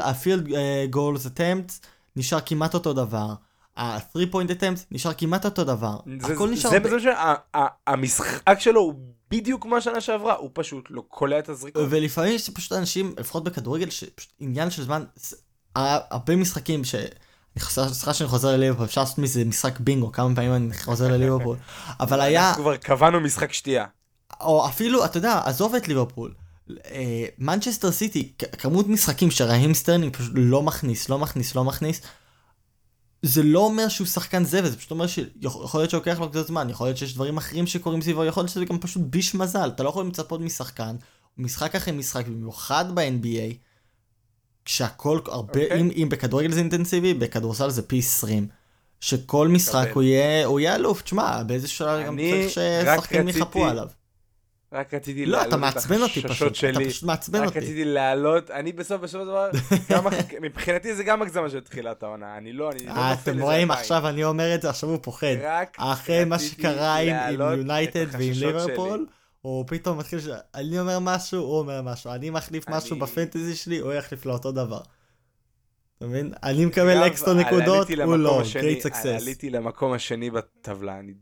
[0.01, 0.49] הפילד
[0.91, 1.86] גולס אטמפט
[2.16, 3.34] נשאר כמעט אותו דבר.
[3.76, 5.97] ה-3 point attempts נשאר כמעט אותו דבר.
[6.20, 6.70] זה, הכל נשאר...
[6.70, 8.95] זה בעצם שהמשחק שלו הוא
[9.31, 11.83] בדיוק כמו השנה שעברה, הוא פשוט לא קולע את הזריקות.
[11.91, 15.05] ולפעמים יש פשוט אנשים, לפחות בכדורגל, שפשוט עניין של זמן,
[15.74, 16.95] הרבה משחקים ש...
[17.59, 21.57] סליחה שאני חוזר לליברפול, אפשר לעשות מזה משחק בינגו, כמה פעמים אני חוזר לליברפול,
[22.01, 22.53] אבל היה...
[22.57, 23.85] כבר קבענו משחק שתייה.
[24.41, 26.35] או אפילו, אתה יודע, עזוב את ליברפול.
[27.39, 32.01] מנצ'סטר סיטי, כמות משחקים שראחים סטרלינג פשוט לא מכניס, לא מכניס, לא מכניס.
[33.23, 36.71] זה לא אומר שהוא שחקן זבל, זה פשוט אומר שיכול להיות שלוקח לו קצת זמן,
[36.71, 39.83] יכול להיות שיש דברים אחרים שקורים סביבו, יכול להיות שזה גם פשוט ביש מזל, אתה
[39.83, 40.97] לא יכול לצפות משחקן,
[41.39, 43.55] משחק אחרי משחק, במיוחד ב-NBA,
[44.64, 45.62] כשהכל הרבה, okay.
[45.62, 45.81] אוקיי.
[45.81, 48.49] אם, אם בכדורגל זה אינטנסיבי, בכדורסל זה פי 20.
[49.01, 53.89] שכל משחק הוא יהיה, הוא יהיה אלוף, תשמע, באיזה שלב גם צריך ששחקנים יחפו עליו.
[54.73, 56.71] רק רציתי לא, אתה מעצבן אותי פשוט, שלי.
[56.71, 57.59] אתה פשוט מעצבן אותי.
[57.59, 59.51] רק רציתי להעלות, אני בסוף, בסוף הדבר,
[60.43, 63.31] מבחינתי זה גם הגזמה של תחילת העונה, אני לא, אני לא נופל לזה.
[63.31, 65.35] אתם רואים, עכשיו אני אומר את זה, עכשיו הוא פוחד.
[65.77, 69.07] אחרי מה שקרה עם יונייטד ועם ליברפול,
[69.43, 70.18] הוא פתאום מתחיל.
[70.55, 74.53] אני אומר משהו, הוא אומר משהו, אני מחליף משהו ב fantasy שלי, הוא יחליף לאותו
[74.53, 74.81] דבר.
[76.01, 76.33] אתה מבין?
[76.43, 79.23] אני מקבל אקסטרה נקודות, הוא לא, great success.
[79.23, 81.13] עליתי למקום השני בטבלה, אני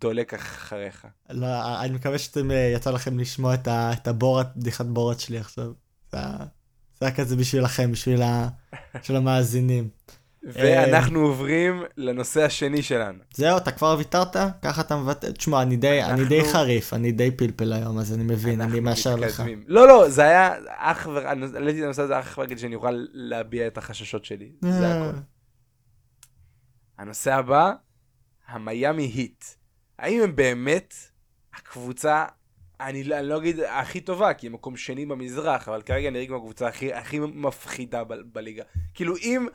[0.00, 1.06] דולק אחריך.
[1.30, 1.46] לא,
[1.80, 5.72] אני מקווה שאתם, אה, יצא לכם לשמוע את הבורת, בדיחת בורת שלי עכשיו.
[6.12, 6.18] זה
[7.00, 8.22] היה כזה בשבילכם, בשביל
[9.16, 9.88] המאזינים.
[10.44, 13.18] ואנחנו עוברים לנושא השני שלנו.
[13.34, 14.36] זהו, אתה כבר ויתרת?
[14.62, 15.30] ככה אתה מבטא?
[15.30, 16.14] תשמע, אני די, אנחנו...
[16.14, 19.42] אני די חריף, אני די פלפל היום, אז אני מבין, אני מאשר לך.
[19.66, 23.66] לא, לא, זה היה אך ורק, העליתי את הנושא הזה אך ורק שאני אוכל להביע
[23.66, 25.08] את החששות שלי, זה אה.
[25.08, 25.18] הכל.
[26.98, 27.72] הנושא הבא,
[28.48, 29.44] המיאמי היט.
[29.98, 30.94] האם הם באמת
[31.54, 32.24] הקבוצה,
[32.80, 36.26] אני, לא, אני לא אגיד הכי טובה, כי הם מקום שני במזרח, אבל כרגע נראה
[36.26, 38.62] כמו הקבוצה הכי, הכי מפחידה ב, בליגה.
[38.94, 39.46] כאילו, אם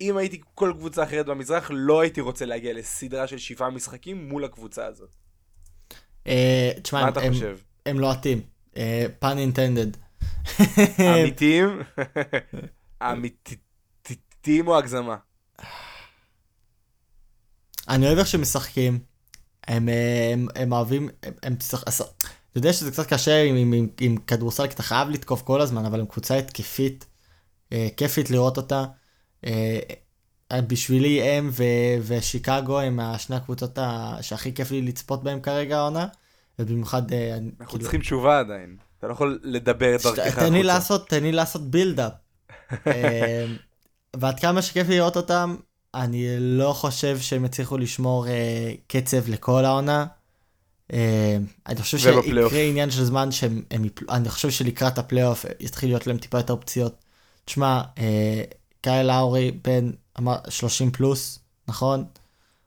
[0.00, 4.44] אם הייתי כל קבוצה אחרת במזרח, לא הייתי רוצה להגיע לסדרה של שבעה משחקים מול
[4.44, 5.14] הקבוצה הזאת.
[6.26, 7.58] אה, תשמע, מה אתה חושב?
[7.86, 8.40] הם לוהטים.
[9.18, 9.96] פן אינטנדד.
[11.00, 11.80] אמיתיים?
[13.12, 15.16] אמיתיים או הגזמה?
[17.88, 18.98] אני אוהב איך שהם משחקים.
[19.68, 19.88] הם,
[20.32, 21.56] הם, הם אוהבים, הם, הם
[22.50, 25.60] אתה יודע שזה קצת קשה עם, עם, עם, עם כדורסל, כי אתה חייב לתקוף כל
[25.60, 27.06] הזמן, אבל הם קבוצה התקפית,
[27.72, 28.84] אה, כיפית לראות אותה.
[29.46, 29.78] אה,
[30.50, 36.06] בשבילי הם ו- ושיקגו הם השני הקבוצות ה- שהכי כיף לי לצפות בהם כרגע העונה.
[36.58, 37.12] ובמיוחד...
[37.12, 37.82] אה, אנחנו כאילו...
[37.82, 38.76] צריכים תשובה עדיין.
[38.98, 40.46] אתה לא יכול לדבר את דרכך החוצה.
[40.46, 42.12] תן לי לעשות, תן לי לעשות buildup.
[42.86, 43.46] אה,
[44.16, 45.56] ועד כמה שכיף לראות אותם,
[45.94, 50.06] אני לא חושב שהם יצליחו לשמור אה, קצב לכל העונה.
[50.92, 51.36] אה,
[51.66, 51.98] אני חושב.
[51.98, 56.56] שיקרה עניין של זמן שהם הם אני חושב שלקראת הפלייאוף יתחיל להיות להם טיפה יותר
[56.56, 57.04] פציעות.
[57.44, 58.42] תשמע, אה,
[58.88, 62.04] קייל לאורי בן אדם 30 פלוס, נכון?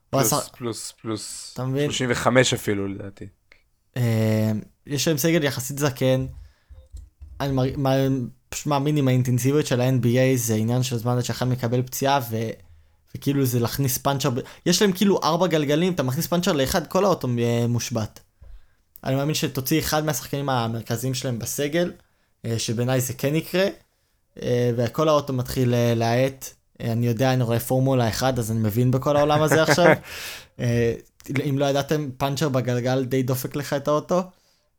[0.10, 1.52] פלוס, עשה- פלוס, פלוס.
[1.54, 1.92] אתה מבין?
[1.92, 3.26] 35 אפילו לדעתי.
[3.98, 4.52] אה,
[4.88, 6.26] יש להם סגל יחסית זקן.
[7.42, 7.56] אני
[8.50, 12.50] פשוט מאמין עם האינטנסיביות של ה-NBA זה עניין של זמן עד שאחד מקבל פציעה ו...
[13.16, 14.30] וכאילו זה להכניס פאנצ'ר,
[14.66, 17.28] יש להם כאילו ארבע גלגלים, אתה מכניס פאנצ'ר לאחד, כל האוטו
[17.70, 18.20] מושבת.
[19.04, 21.92] אני מאמין שתוציא אחד מהשחקנים המרכזיים שלהם בסגל,
[22.46, 23.66] אה, שבעיניי זה כן יקרה,
[24.76, 26.50] וכל האוטו מתחיל אה, להאט.
[26.82, 29.86] אה, אני יודע, אני רואה פורמולה 1, אז אני מבין בכל העולם הזה עכשיו.
[30.60, 30.94] אה,
[31.50, 34.24] אם לא ידעתם, פאנצ'ר בגלגל די דופק לך את האוטו.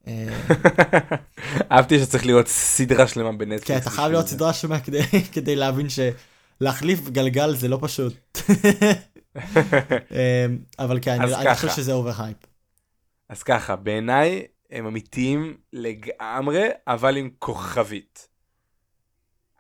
[0.07, 0.29] אה,
[1.73, 3.67] אהבתי שצריך לראות סדרה שלמה בנטפליקס.
[3.67, 4.27] כן, אתה חייב זה.
[4.29, 4.81] סדרה שלמה
[5.33, 5.87] כדי, להבין
[6.61, 8.39] שלהחליף גלגל זה לא פשוט.
[10.13, 10.47] אה,
[10.79, 11.69] אבל כן, אני חושב.
[11.69, 12.37] שזה over hype.
[13.29, 18.32] אז ככה, בעיניי הם אמיתיים לגמרי, אבל עם כוכבית.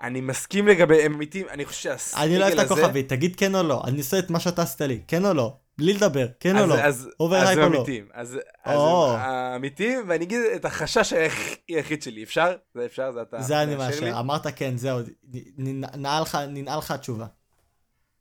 [0.02, 2.26] אני מסכים לגבי הם אמיתיים, אני חושב שהסגל הזה...
[2.30, 4.80] אני לא אוהב את הכוכבית, תגיד כן או לא, אני עושה את מה שאתה עשית
[4.80, 7.64] לי, כן או לא, בלי לדבר, כן או אז, לא, אז, over אז הייפ הם
[7.64, 7.84] או לא.
[8.12, 9.12] אז, אז או.
[9.16, 9.20] הם
[9.56, 12.22] אמיתיים, ואני אגיד את החשש היח- היחיד שלי.
[12.22, 12.54] אפשר?
[12.74, 13.12] זה אפשר?
[13.12, 14.98] זה אתה זה אני מאשר אמרת כן, זהו,
[15.58, 16.22] נ- ננעל
[16.78, 17.26] לך- התשובה.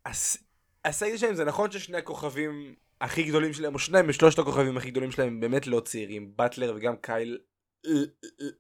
[0.06, 0.38] הס-
[0.86, 5.12] הסגל שלהם זה נכון ששני הכוכבים הכי גדולים שלהם, או שניים משלושת הכוכבים הכי גדולים
[5.12, 7.38] שלהם, הם באמת לא צעירים, באטלר וגם קייל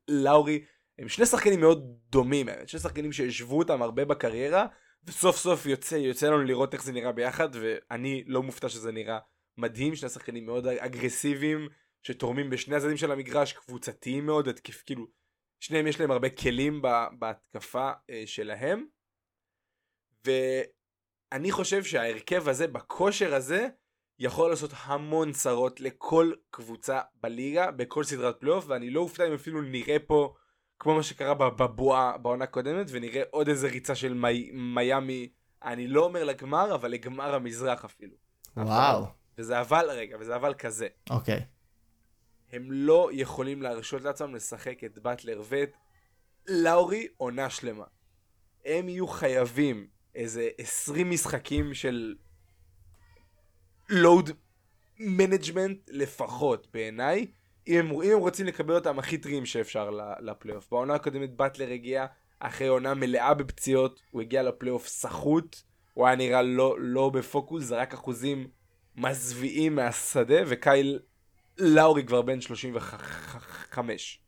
[0.07, 0.61] לאורי,
[1.01, 4.65] הם שני שחקנים מאוד דומים, האמת, שני שחקנים שהשוו אותם הרבה בקריירה,
[5.03, 9.19] וסוף סוף יוצא, יוצא לנו לראות איך זה נראה ביחד, ואני לא מופתע שזה נראה
[9.57, 11.69] מדהים, שני שחקנים מאוד אגרסיביים,
[12.03, 15.07] שתורמים בשני הצדדים של המגרש, קבוצתיים מאוד, התקף, כאילו,
[15.59, 18.85] שניהם יש להם הרבה כלים ב- בהתקפה אה, שלהם.
[20.25, 23.67] ואני חושב שההרכב הזה, בכושר הזה,
[24.19, 29.61] יכול לעשות המון צרות לכל קבוצה בליגה, בכל סדרת פלייאוף, ואני לא אופתע אם אפילו
[29.61, 30.33] נראה פה,
[30.81, 35.29] כמו מה שקרה בב- בבועה בעונה הקודמת, ונראה עוד איזה ריצה של מי, מיאמי,
[35.63, 38.15] אני לא אומר לגמר, אבל לגמר המזרח אפילו.
[38.57, 39.05] וואו, אבל-
[39.37, 40.87] וזה אבל, רגע, וזה אבל כזה.
[41.09, 41.45] אוקיי.
[42.51, 45.77] הם לא יכולים להרשות לעצמם לשחק את באטלר ואת
[46.47, 47.85] לאורי עונה שלמה.
[48.65, 52.15] הם יהיו חייבים איזה 20 משחקים של
[53.89, 54.29] load
[54.99, 57.27] management לפחות בעיניי,
[57.67, 59.89] אם הם, אם הם רוצים לקבל אותם הכי טריים שאפשר
[60.19, 60.69] לפלייאוף.
[60.71, 62.05] בעונה הקודמת באטלר הגיע
[62.39, 65.55] אחרי עונה מלאה בפציעות, הוא הגיע לפלייאוף סחוט,
[65.93, 68.47] הוא היה נראה לא, לא בפוקוס, זרק אחוזים
[68.95, 70.99] מזוויעים מהשדה, וקייל
[71.57, 74.19] לאורי כבר בן 35.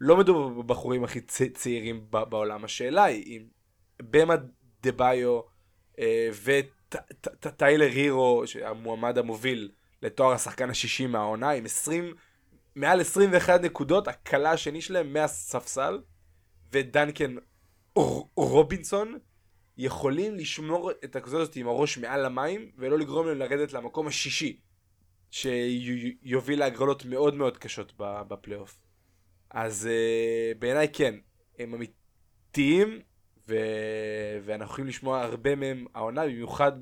[0.00, 2.64] לא מדובר בבחורים הכי צ- צעירים ב- בעולם.
[2.64, 3.44] השאלה היא אם
[4.02, 4.34] במה
[4.82, 5.40] דה ביו
[5.98, 6.28] אה,
[7.42, 9.70] וטיילר הירו, המועמד המוביל
[10.02, 12.14] לתואר השחקן השישי מהעונה, עם 20,
[12.76, 15.98] מעל 21 נקודות, הקלה השני שלהם מהספסל,
[16.72, 17.34] ודנקן
[18.36, 19.18] רובינסון,
[19.78, 24.60] יכולים לשמור את הקבוצה הזאת עם הראש מעל המים, ולא לגרום להם לרדת למקום השישי,
[25.30, 28.80] שיוביל להגרלות מאוד מאוד קשות בפלייאוף.
[29.50, 31.14] אז uh, בעיניי כן,
[31.58, 33.00] הם אמיתיים,
[33.48, 33.54] ו...
[34.44, 36.72] ואנחנו יכולים לשמוע הרבה מהם העונה, במיוחד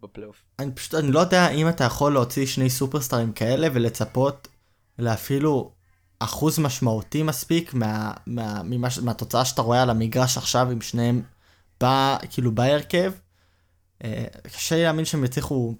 [0.00, 0.44] בפלייאוף.
[0.58, 4.48] אני פשוט, אני לא יודע אם אתה יכול להוציא שני סופרסטארים כאלה ולצפות
[4.98, 5.72] לאפילו
[6.18, 11.22] אחוז משמעותי מספיק מה, מה, ממה, ש- מהתוצאה שאתה רואה על המגרש עכשיו עם שניהם
[11.80, 13.12] בא, כאילו בהרכב.
[14.04, 15.74] אה, קשה לי להאמין שהם יצליחו,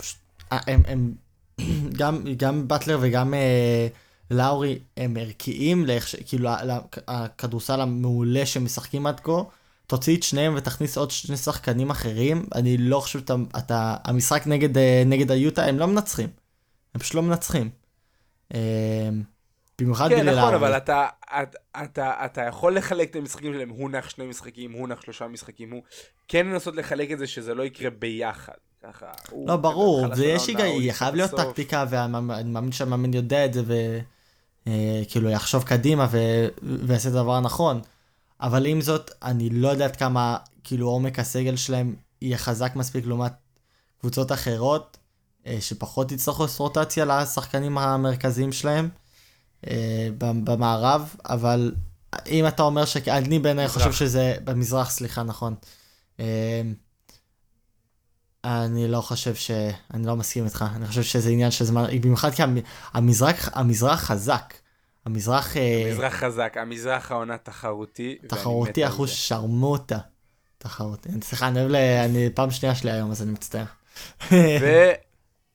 [0.52, 1.14] אה, הם, הם
[1.98, 3.88] גם, גם באטלר וגם אה,
[4.30, 6.50] לאורי הם ערכיים, לאיך כאילו
[7.08, 9.42] הכדורסל המעולה שהם משחקים עד כה.
[9.86, 14.78] תוציא את שניהם ותכניס עוד שני שחקנים אחרים, אני לא חושב שאתה, אתה, המשחק נגד,
[14.78, 16.28] אה, נגד היוטה הם לא מנצחים.
[16.94, 17.70] הם פשוט לא מנצחים.
[18.54, 19.08] אה,
[19.80, 20.56] במיוחד כן, בלי נכון, לאורי.
[20.56, 21.06] אבל אתה,
[21.42, 25.28] אתה, אתה, אתה יכול לחלק את המשחקים שלהם, הוא נח שני משחקים, הוא נח שלושה
[25.28, 25.82] משחקים, הוא...
[26.28, 28.52] כן לנסות לחלק את זה שזה לא יקרה ביחד.
[28.82, 29.06] ככה.
[29.46, 31.30] לא, ברור, זה יש היגיון, חייב להיות.
[31.30, 33.62] טקטיקה, ואני מאמין שהמאמן יודע את זה,
[34.66, 37.80] וכאילו יחשוב קדימה ו- ויעשה את הדבר הנכון.
[38.40, 43.06] אבל עם זאת, אני לא יודע עד כמה, כאילו, עומק הסגל שלהם יהיה חזק מספיק
[43.06, 43.32] לעומת
[44.00, 45.01] קבוצות אחרות, אה,
[45.60, 48.88] שפחות יצטרכו לעשות רוטציה לשחקנים המרכזיים שלהם
[49.66, 51.74] אה, במערב, אבל
[52.26, 52.96] אם אתה אומר ש...
[52.96, 53.68] אני בעיניי.
[53.68, 54.34] חושב שזה...
[54.44, 55.54] במזרח, סליחה, נכון.
[56.20, 56.62] אה,
[58.44, 59.50] אני לא חושב ש...
[59.94, 62.58] אני לא מסכים איתך, אני חושב שזה עניין של זמן, במיוחד כי המ-
[62.92, 64.54] המזרח, המזרח חזק.
[65.06, 68.18] המזרח אה, המזרח חזק, המזרח העונה תחרותי.
[68.26, 69.10] תחרותי אחוז.
[69.10, 69.98] שרמוטה.
[70.58, 71.08] תחרותי.
[71.22, 71.76] סליחה, אני אוהב ל...
[71.76, 73.64] אני פעם שנייה שלי היום, אז אני מצטער.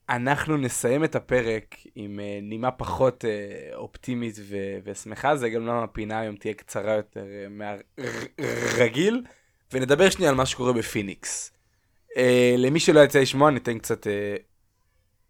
[0.10, 5.84] ואנחנו נסיים את הפרק עם אה, נימה פחות אה, אופטימית ו- ושמחה, זה גם למה
[5.84, 9.24] הפינה היום תהיה קצרה יותר אה, מהרגיל,
[9.74, 11.52] ונדבר שנייה על מה שקורה בפיניקס.
[12.18, 14.36] אה, למי שלא יצא לשמוע, ניתן קצת אה,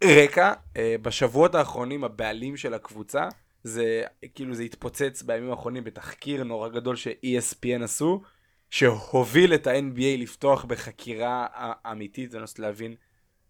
[0.03, 0.53] רקע.
[0.77, 3.27] אה, בשבועות האחרונים הבעלים של הקבוצה,
[3.63, 4.03] זה
[4.35, 8.21] כאילו זה התפוצץ בימים האחרונים בתחקיר נורא גדול ש-ESPN עשו,
[8.69, 11.47] שהוביל את ה-NBA לפתוח בחקירה
[11.91, 12.95] אמיתית ולנסות להבין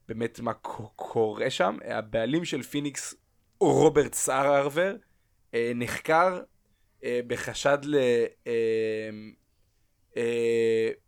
[0.07, 0.53] באמת מה
[0.95, 1.77] קורה שם.
[1.85, 3.15] הבעלים של פיניקס,
[3.59, 4.95] רוברט סאררבר,
[5.53, 6.41] אה, נחקר
[7.03, 7.77] אה, בחשד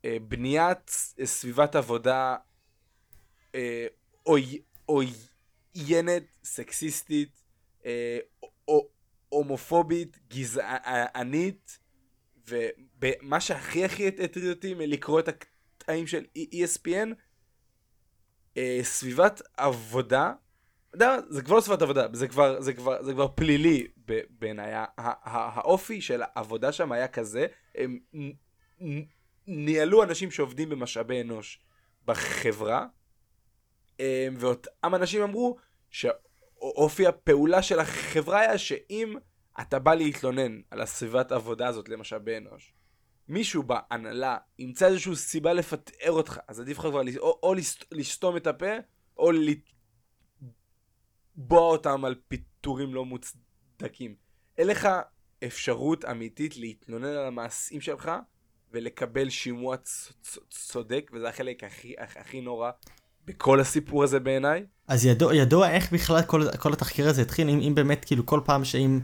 [0.04, 0.90] לבניית
[1.24, 2.36] סביבת עבודה
[4.86, 7.44] עוינת, סקסיסטית,
[9.30, 11.80] הומופובית, גזענית,
[12.48, 17.14] ומה שהכי הכי הטריד אותי מלקרוא את הקטעים של ESPN,
[18.60, 20.34] אה, סביבת עבודה,
[20.94, 23.88] יודע, זה כבר לא סביבת עבודה, זה כבר, זה כבר, זה כבר פלילי
[24.30, 24.72] בעיניי.
[24.96, 27.46] האופי של העבודה שם היה כזה,
[27.76, 28.00] הם
[29.48, 31.60] ניהלו אנשים שעובדים במשאבי אנוש
[32.06, 32.86] בחברה,
[34.00, 35.58] אה, ואותם אנשים אמרו
[36.62, 39.16] אופי הפעולה של החברה היה שאם
[39.62, 42.74] אתה בא להתלונן על הסביבת עבודה הזאת למשאבי אנוש,
[43.30, 47.54] מישהו בהנהלה ימצא איזושהי סיבה לפטר אותך, אז עדיף לך כבר או, או
[47.92, 48.72] לסתום את הפה,
[49.18, 54.16] או לתבוע אותם על פיטורים לא מוצדקים.
[54.58, 54.90] אין לך
[55.44, 58.12] אפשרות אמיתית להתלונן על המעשים שלך
[58.72, 59.76] ולקבל שימוע
[60.50, 62.72] צודק, וזה החלק הכי, הכי נורא
[63.26, 64.66] בכל הסיפור הזה בעיניי.
[64.88, 68.42] אז ידוע, ידוע איך בכלל כל, כל התחקיר הזה התחיל, אם, אם באמת כאילו כל
[68.46, 69.00] פעם שאם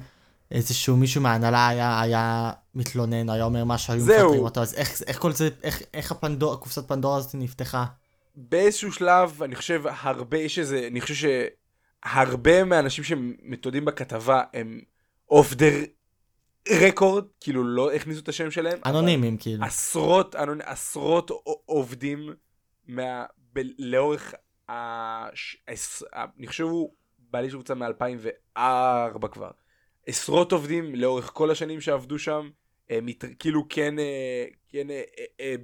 [0.51, 5.19] איזשהו מישהו מההנהלה היה, היה מתלונן, היה אומר משהו, היו מפטרים אותו, אז איך, איך
[5.19, 7.85] כל זה, איך, איך הפנדור, קופסת פנדורה הזאת נפתחה?
[8.35, 11.29] באיזשהו שלב, אני חושב, הרבה, יש איזה, אני חושב
[12.05, 14.81] שהרבה מהאנשים שמתודים בכתבה הם
[15.29, 15.65] אוף דה
[16.69, 18.79] רקורד, כאילו לא הכניסו את השם שלהם.
[18.85, 19.65] אנונימים, כאילו.
[19.65, 20.59] עשרות, אנונ...
[20.63, 21.31] עשרות
[21.65, 22.33] עובדים
[22.87, 23.25] מה...
[23.53, 23.59] ב...
[23.79, 24.33] לאורך
[24.69, 25.57] הש...
[26.37, 29.51] אני חושב הוא בעלי של קבוצה מ-2004 כבר.
[30.05, 32.49] עשרות עובדים לאורך כל השנים שעבדו שם,
[32.91, 33.23] מת...
[33.39, 35.03] כאילו כן, אה, כן אה,
[35.39, 35.55] אה,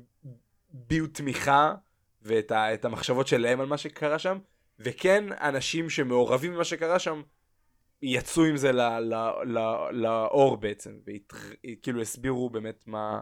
[0.69, 1.75] ביעו תמיכה
[2.21, 2.67] ואת ה...
[2.83, 4.39] המחשבות שלהם על מה שקרה שם,
[4.79, 7.21] וכן אנשים שמעורבים במה שקרה שם
[8.01, 8.81] יצאו עם זה ל...
[8.81, 9.13] ל...
[9.45, 9.59] ל...
[9.91, 13.21] לאור בעצם, וכאילו הסבירו באמת מה,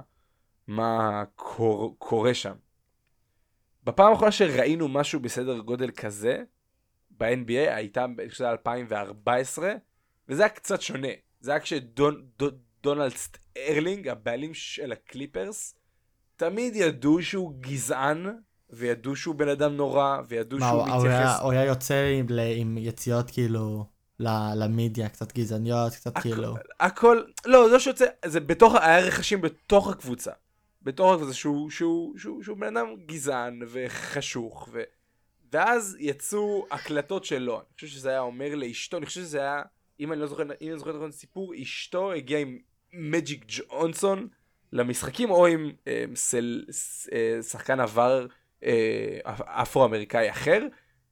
[0.68, 1.96] מה קור...
[1.98, 2.56] קורה שם.
[3.84, 6.44] בפעם האחרונה שראינו משהו בסדר גודל כזה,
[7.12, 9.64] ב-NBA הייתה ב-2014,
[10.30, 11.08] וזה היה קצת שונה.
[11.42, 15.76] זה היה כשדונלד סטרלינג, הבעלים של הקליפרס,
[16.36, 18.26] תמיד ידעו שהוא גזען,
[18.70, 21.40] וידעו שהוא בן אדם נורא, וידעו מה, שהוא הוא, מתייחס...
[21.42, 23.86] הוא היה יוצא עם, עם יציאות כאילו
[24.56, 26.22] למדיה, קצת גזעניות, קצת הכ...
[26.22, 26.56] כאילו...
[26.80, 30.32] הכל, לא, זה לא שיוצא, זה בתוך, היה רכשים בתוך הקבוצה.
[30.82, 34.82] בתור הקבוצה שהוא, שהוא, שהוא, שהוא בן אדם גזען וחשוך, ו...
[35.54, 39.62] ואז יצאו הקלטות שלו, אני חושב שזה היה אומר לאשתו, אני חושב שזה היה,
[40.00, 42.58] אם אני לא זוכר, אם אני זוכר נכון סיפור, אשתו הגיעה עם
[42.94, 44.28] מג'יק ג'ונסון
[44.74, 46.66] למשחקים, או עם אה, סל,
[47.14, 48.28] אה, שחקן עבר
[48.64, 50.68] אה, אפרו-אמריקאי אחר,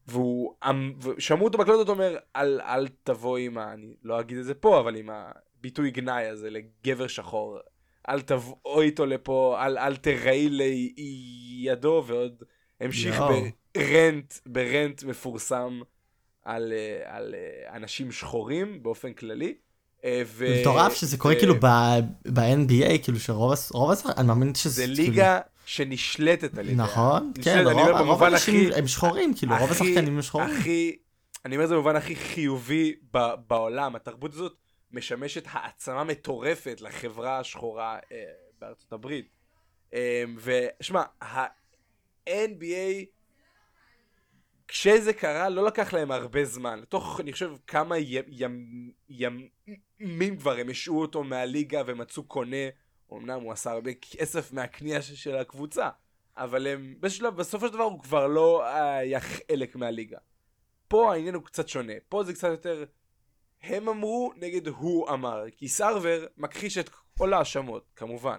[0.07, 3.73] והוא, אמ, שמעו אותו בקלטות אומר, אל, אל תבוא עם ה...
[3.73, 7.57] אני לא אגיד את זה פה, אבל עם הביטוי גנאי הזה לגבר שחור.
[8.09, 12.43] אל תבוא איתו לפה, אל, אל תראי לידו, ועוד
[12.81, 13.21] המשיך.
[13.77, 15.81] ברנט, ברנט מפורסם
[16.47, 19.53] על, אה, על אה, אנשים שחורים באופן כללי.
[20.03, 20.45] אה, ו...
[20.61, 21.37] מטורף שזה קורה ו...
[21.37, 21.55] כאילו
[22.25, 24.69] ב-NBA, כאילו שרוב השחקנים, אני מאמין שזה...
[24.69, 26.75] זה כאילו- ליגה שנשלטת על ידי...
[26.75, 27.63] נכון, כן,
[27.99, 30.49] רוב האנשים הם שחורים, כאילו רוב השחקנים הם שחורים.
[30.49, 30.95] הכי,
[31.45, 32.95] אני אומר את זה במובן הכי חיובי
[33.47, 34.53] בעולם, התרבות הזאת
[34.91, 38.23] משמשת העצמה מטורפת לחברה השחורה אה,
[38.59, 39.29] בארצות הברית.
[39.93, 43.05] אה, ושמע, ה-NBA,
[44.67, 46.81] כשזה קרה, לא לקח להם הרבה זמן.
[46.89, 47.95] תוך, אני חושב, כמה
[49.09, 52.67] ימים כבר הם השעו אותו מהליגה ומצאו קונה.
[53.13, 55.89] אמנם הוא עשה הרבה כסף מהקנייה של הקבוצה,
[56.37, 60.17] אבל הם, בשלב, בסופו של דבר הוא כבר לא היה חלק מהליגה.
[60.87, 61.93] פה העניין הוא קצת שונה.
[62.09, 62.85] פה זה קצת יותר
[63.61, 68.37] הם אמרו נגד הוא אמר, כי סרבר מכחיש את כל ההאשמות, כמובן.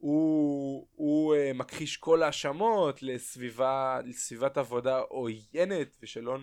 [0.00, 6.38] הוא, הוא uh, מכחיש כל ההאשמות לסביבה, לסביבת עבודה עוינת, ושלא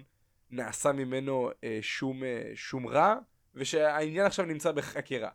[0.51, 3.15] נעשה ממנו uh, שום, uh, שום רע,
[3.55, 5.29] ושהעניין עכשיו נמצא בחקירה.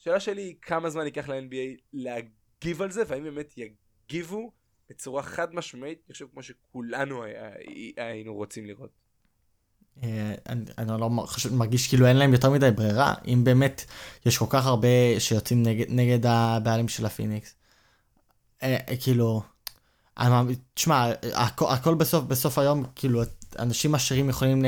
[0.00, 4.52] השאלה שלי היא כמה זמן ייקח ל-NBA להגיב על זה, והאם באמת יגיבו
[4.88, 7.24] בצורה חד משמעית, אני חושב כמו שכולנו
[7.96, 9.05] היינו רוצים לראות.
[10.02, 13.84] אה, אני, אני לא חושב, מרגיש כאילו אין להם יותר מדי ברירה, אם באמת
[14.26, 14.88] יש כל כך הרבה
[15.18, 17.54] שיוצאים נגד, נגד הבעלים של הפיניקס.
[18.62, 19.42] אה, אה, כאילו,
[20.74, 23.22] תשמע, הכל, הכל בסוף, בסוף היום, כאילו,
[23.58, 24.66] אנשים עשירים יכולים, ל,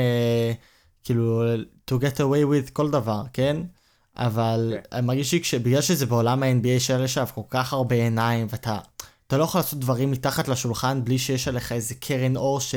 [1.03, 1.43] כאילו,
[1.91, 3.57] to get away with כל דבר, כן?
[4.17, 4.81] אבל okay.
[4.81, 4.97] כן.
[4.97, 8.79] אני מרגיש שבגלל שזה בעולם ה-NBA שיש עליו כל כך הרבה עיניים, ואתה
[9.29, 12.75] אתה לא יכול לעשות דברים מתחת לשולחן בלי שיש עליך איזה קרן אור ש,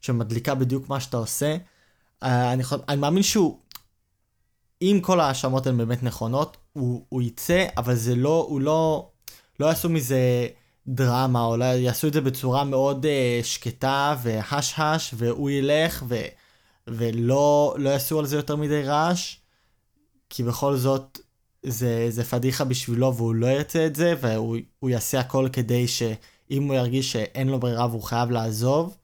[0.00, 1.56] שמדליקה בדיוק מה שאתה עושה.
[2.24, 3.58] Uh, אני, אני מאמין שהוא,
[4.82, 9.08] אם כל ההאשמות הן באמת נכונות, הוא, הוא יצא, אבל זה לא, הוא לא,
[9.60, 10.48] לא יעשו מזה
[10.86, 16.16] דרמה, או לא יעשו את זה בצורה מאוד uh, שקטה והש-הש, והוא ילך, ו,
[16.88, 19.36] ולא לא יעשו על זה יותר מדי רעש,
[20.30, 21.18] כי בכל זאת,
[21.62, 26.74] זה, זה פדיחה בשבילו והוא לא ירצה את זה, והוא יעשה הכל כדי שאם הוא
[26.74, 28.96] ירגיש שאין לו ברירה והוא חייב לעזוב,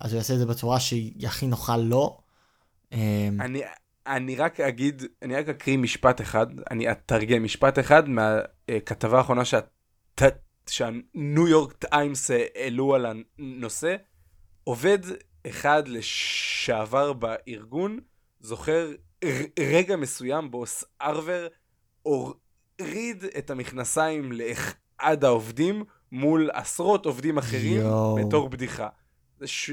[0.00, 2.20] אז הוא יעשה את זה בצורה שהיא הכי נוחה לו.
[2.92, 2.98] אמ,
[3.40, 3.62] אני,
[4.06, 9.42] אני רק אגיד, אני רק אקריא משפט אחד, אני אתרגם משפט אחד מהכתבה האחרונה
[10.66, 13.06] שהניו יורק טיימס העלו על
[13.38, 13.96] הנושא.
[14.64, 14.98] עובד
[15.46, 17.98] אחד לשעבר בארגון
[18.40, 18.92] זוכר
[19.58, 21.48] רגע מסוים בו סארבר
[22.02, 28.14] הוריד את המכנסיים לאחד העובדים מול עשרות עובדים אחרים יו.
[28.14, 28.88] בתור בדיחה.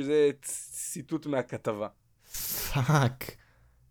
[0.03, 1.88] זה, ציטוט מהכתבה.
[2.73, 3.32] fuck.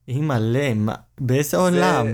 [0.09, 0.73] אימא'לה,
[1.21, 2.07] באיזה עולם?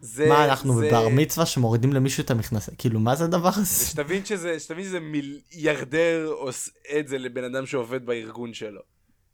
[0.00, 0.86] זה, מה, אנחנו זה...
[0.86, 2.76] בבר מצווה שמורידים למישהו את המכנסיים?
[2.76, 3.86] כאילו, מה זה הדבר הזה?
[3.90, 8.80] שתבין שזה, שתבין שזה מיליארדר עושה את זה לבן אדם שעובד בארגון שלו.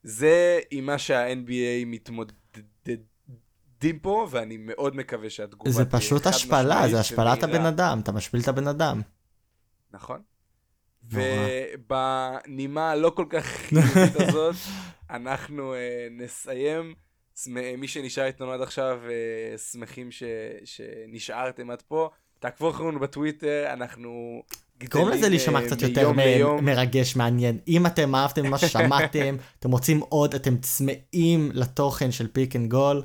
[0.03, 2.33] זה עם מה שה-NBA מתמודד
[3.83, 8.41] עובדים פה, ואני מאוד מקווה שהתגובה זה פשוט השפלה, זה השפלת הבן אדם, אתה משפיל
[8.41, 9.01] את הבן אדם.
[9.93, 10.23] נכון.
[11.13, 14.55] ובנימה הלא כל כך חיובית הזאת,
[15.11, 15.77] אנחנו uh,
[16.23, 16.95] נסיים.
[17.79, 20.23] מי שנשאר איתנו עד עכשיו, אה, שמחים ש...
[20.65, 22.09] שנשארתם עד פה.
[22.39, 24.43] תעקבו אחרינו בטוויטר, אנחנו...
[24.91, 27.59] גורם לזה להישמע קצת יותר מ- מרגש, מעניין.
[27.69, 33.03] אם אתם אהבתם מה ששמעתם, אתם רוצים עוד, אתם צמאים לתוכן של Pick and Roll.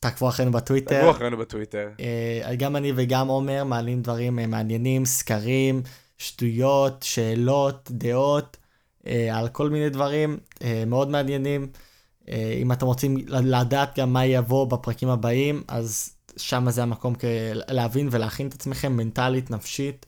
[0.00, 0.94] תעקבו אחרינו בטוויטר.
[0.94, 1.88] תעקבו אחרינו בטוויטר.
[2.58, 5.82] גם אני וגם עומר מעלים דברים מעניינים, סקרים,
[6.22, 8.56] שטויות, שאלות, דעות,
[9.00, 11.68] uh, על כל מיני דברים uh, מאוד מעניינים.
[12.22, 12.28] Uh,
[12.62, 17.14] אם אתם רוצים לדעת גם מה יבוא בפרקים הבאים, אז שם זה המקום
[17.68, 20.06] להבין ולהכין את עצמכם מנטלית, נפשית,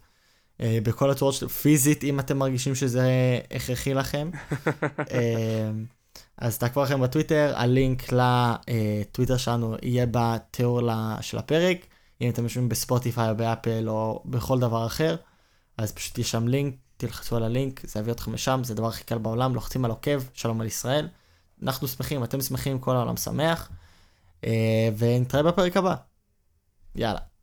[0.59, 4.31] uh, בכל הצורות פיזית, אם אתם מרגישים שזה הכרחי לכם.
[4.51, 5.11] uh,
[6.39, 10.81] אז תעקבו לכם בטוויטר, הלינק לטוויטר שלנו יהיה בתיאור
[11.21, 11.87] של הפרק.
[12.21, 15.17] אם אתם יושבים בספוטיפיי או באפל או בכל דבר אחר,
[15.79, 19.05] אז פשוט יש שם לינק, תלחצו על הלינק, זה יביא אתכם לשם, זה הדבר הכי
[19.05, 21.09] קל בעולם, לוחצים על עוקב, שלום על ישראל.
[21.63, 23.71] אנחנו שמחים, אתם שמחים, כל העולם שמח,
[24.45, 25.95] אה, ונתראה בפרק הבא.
[26.95, 27.34] יאללה.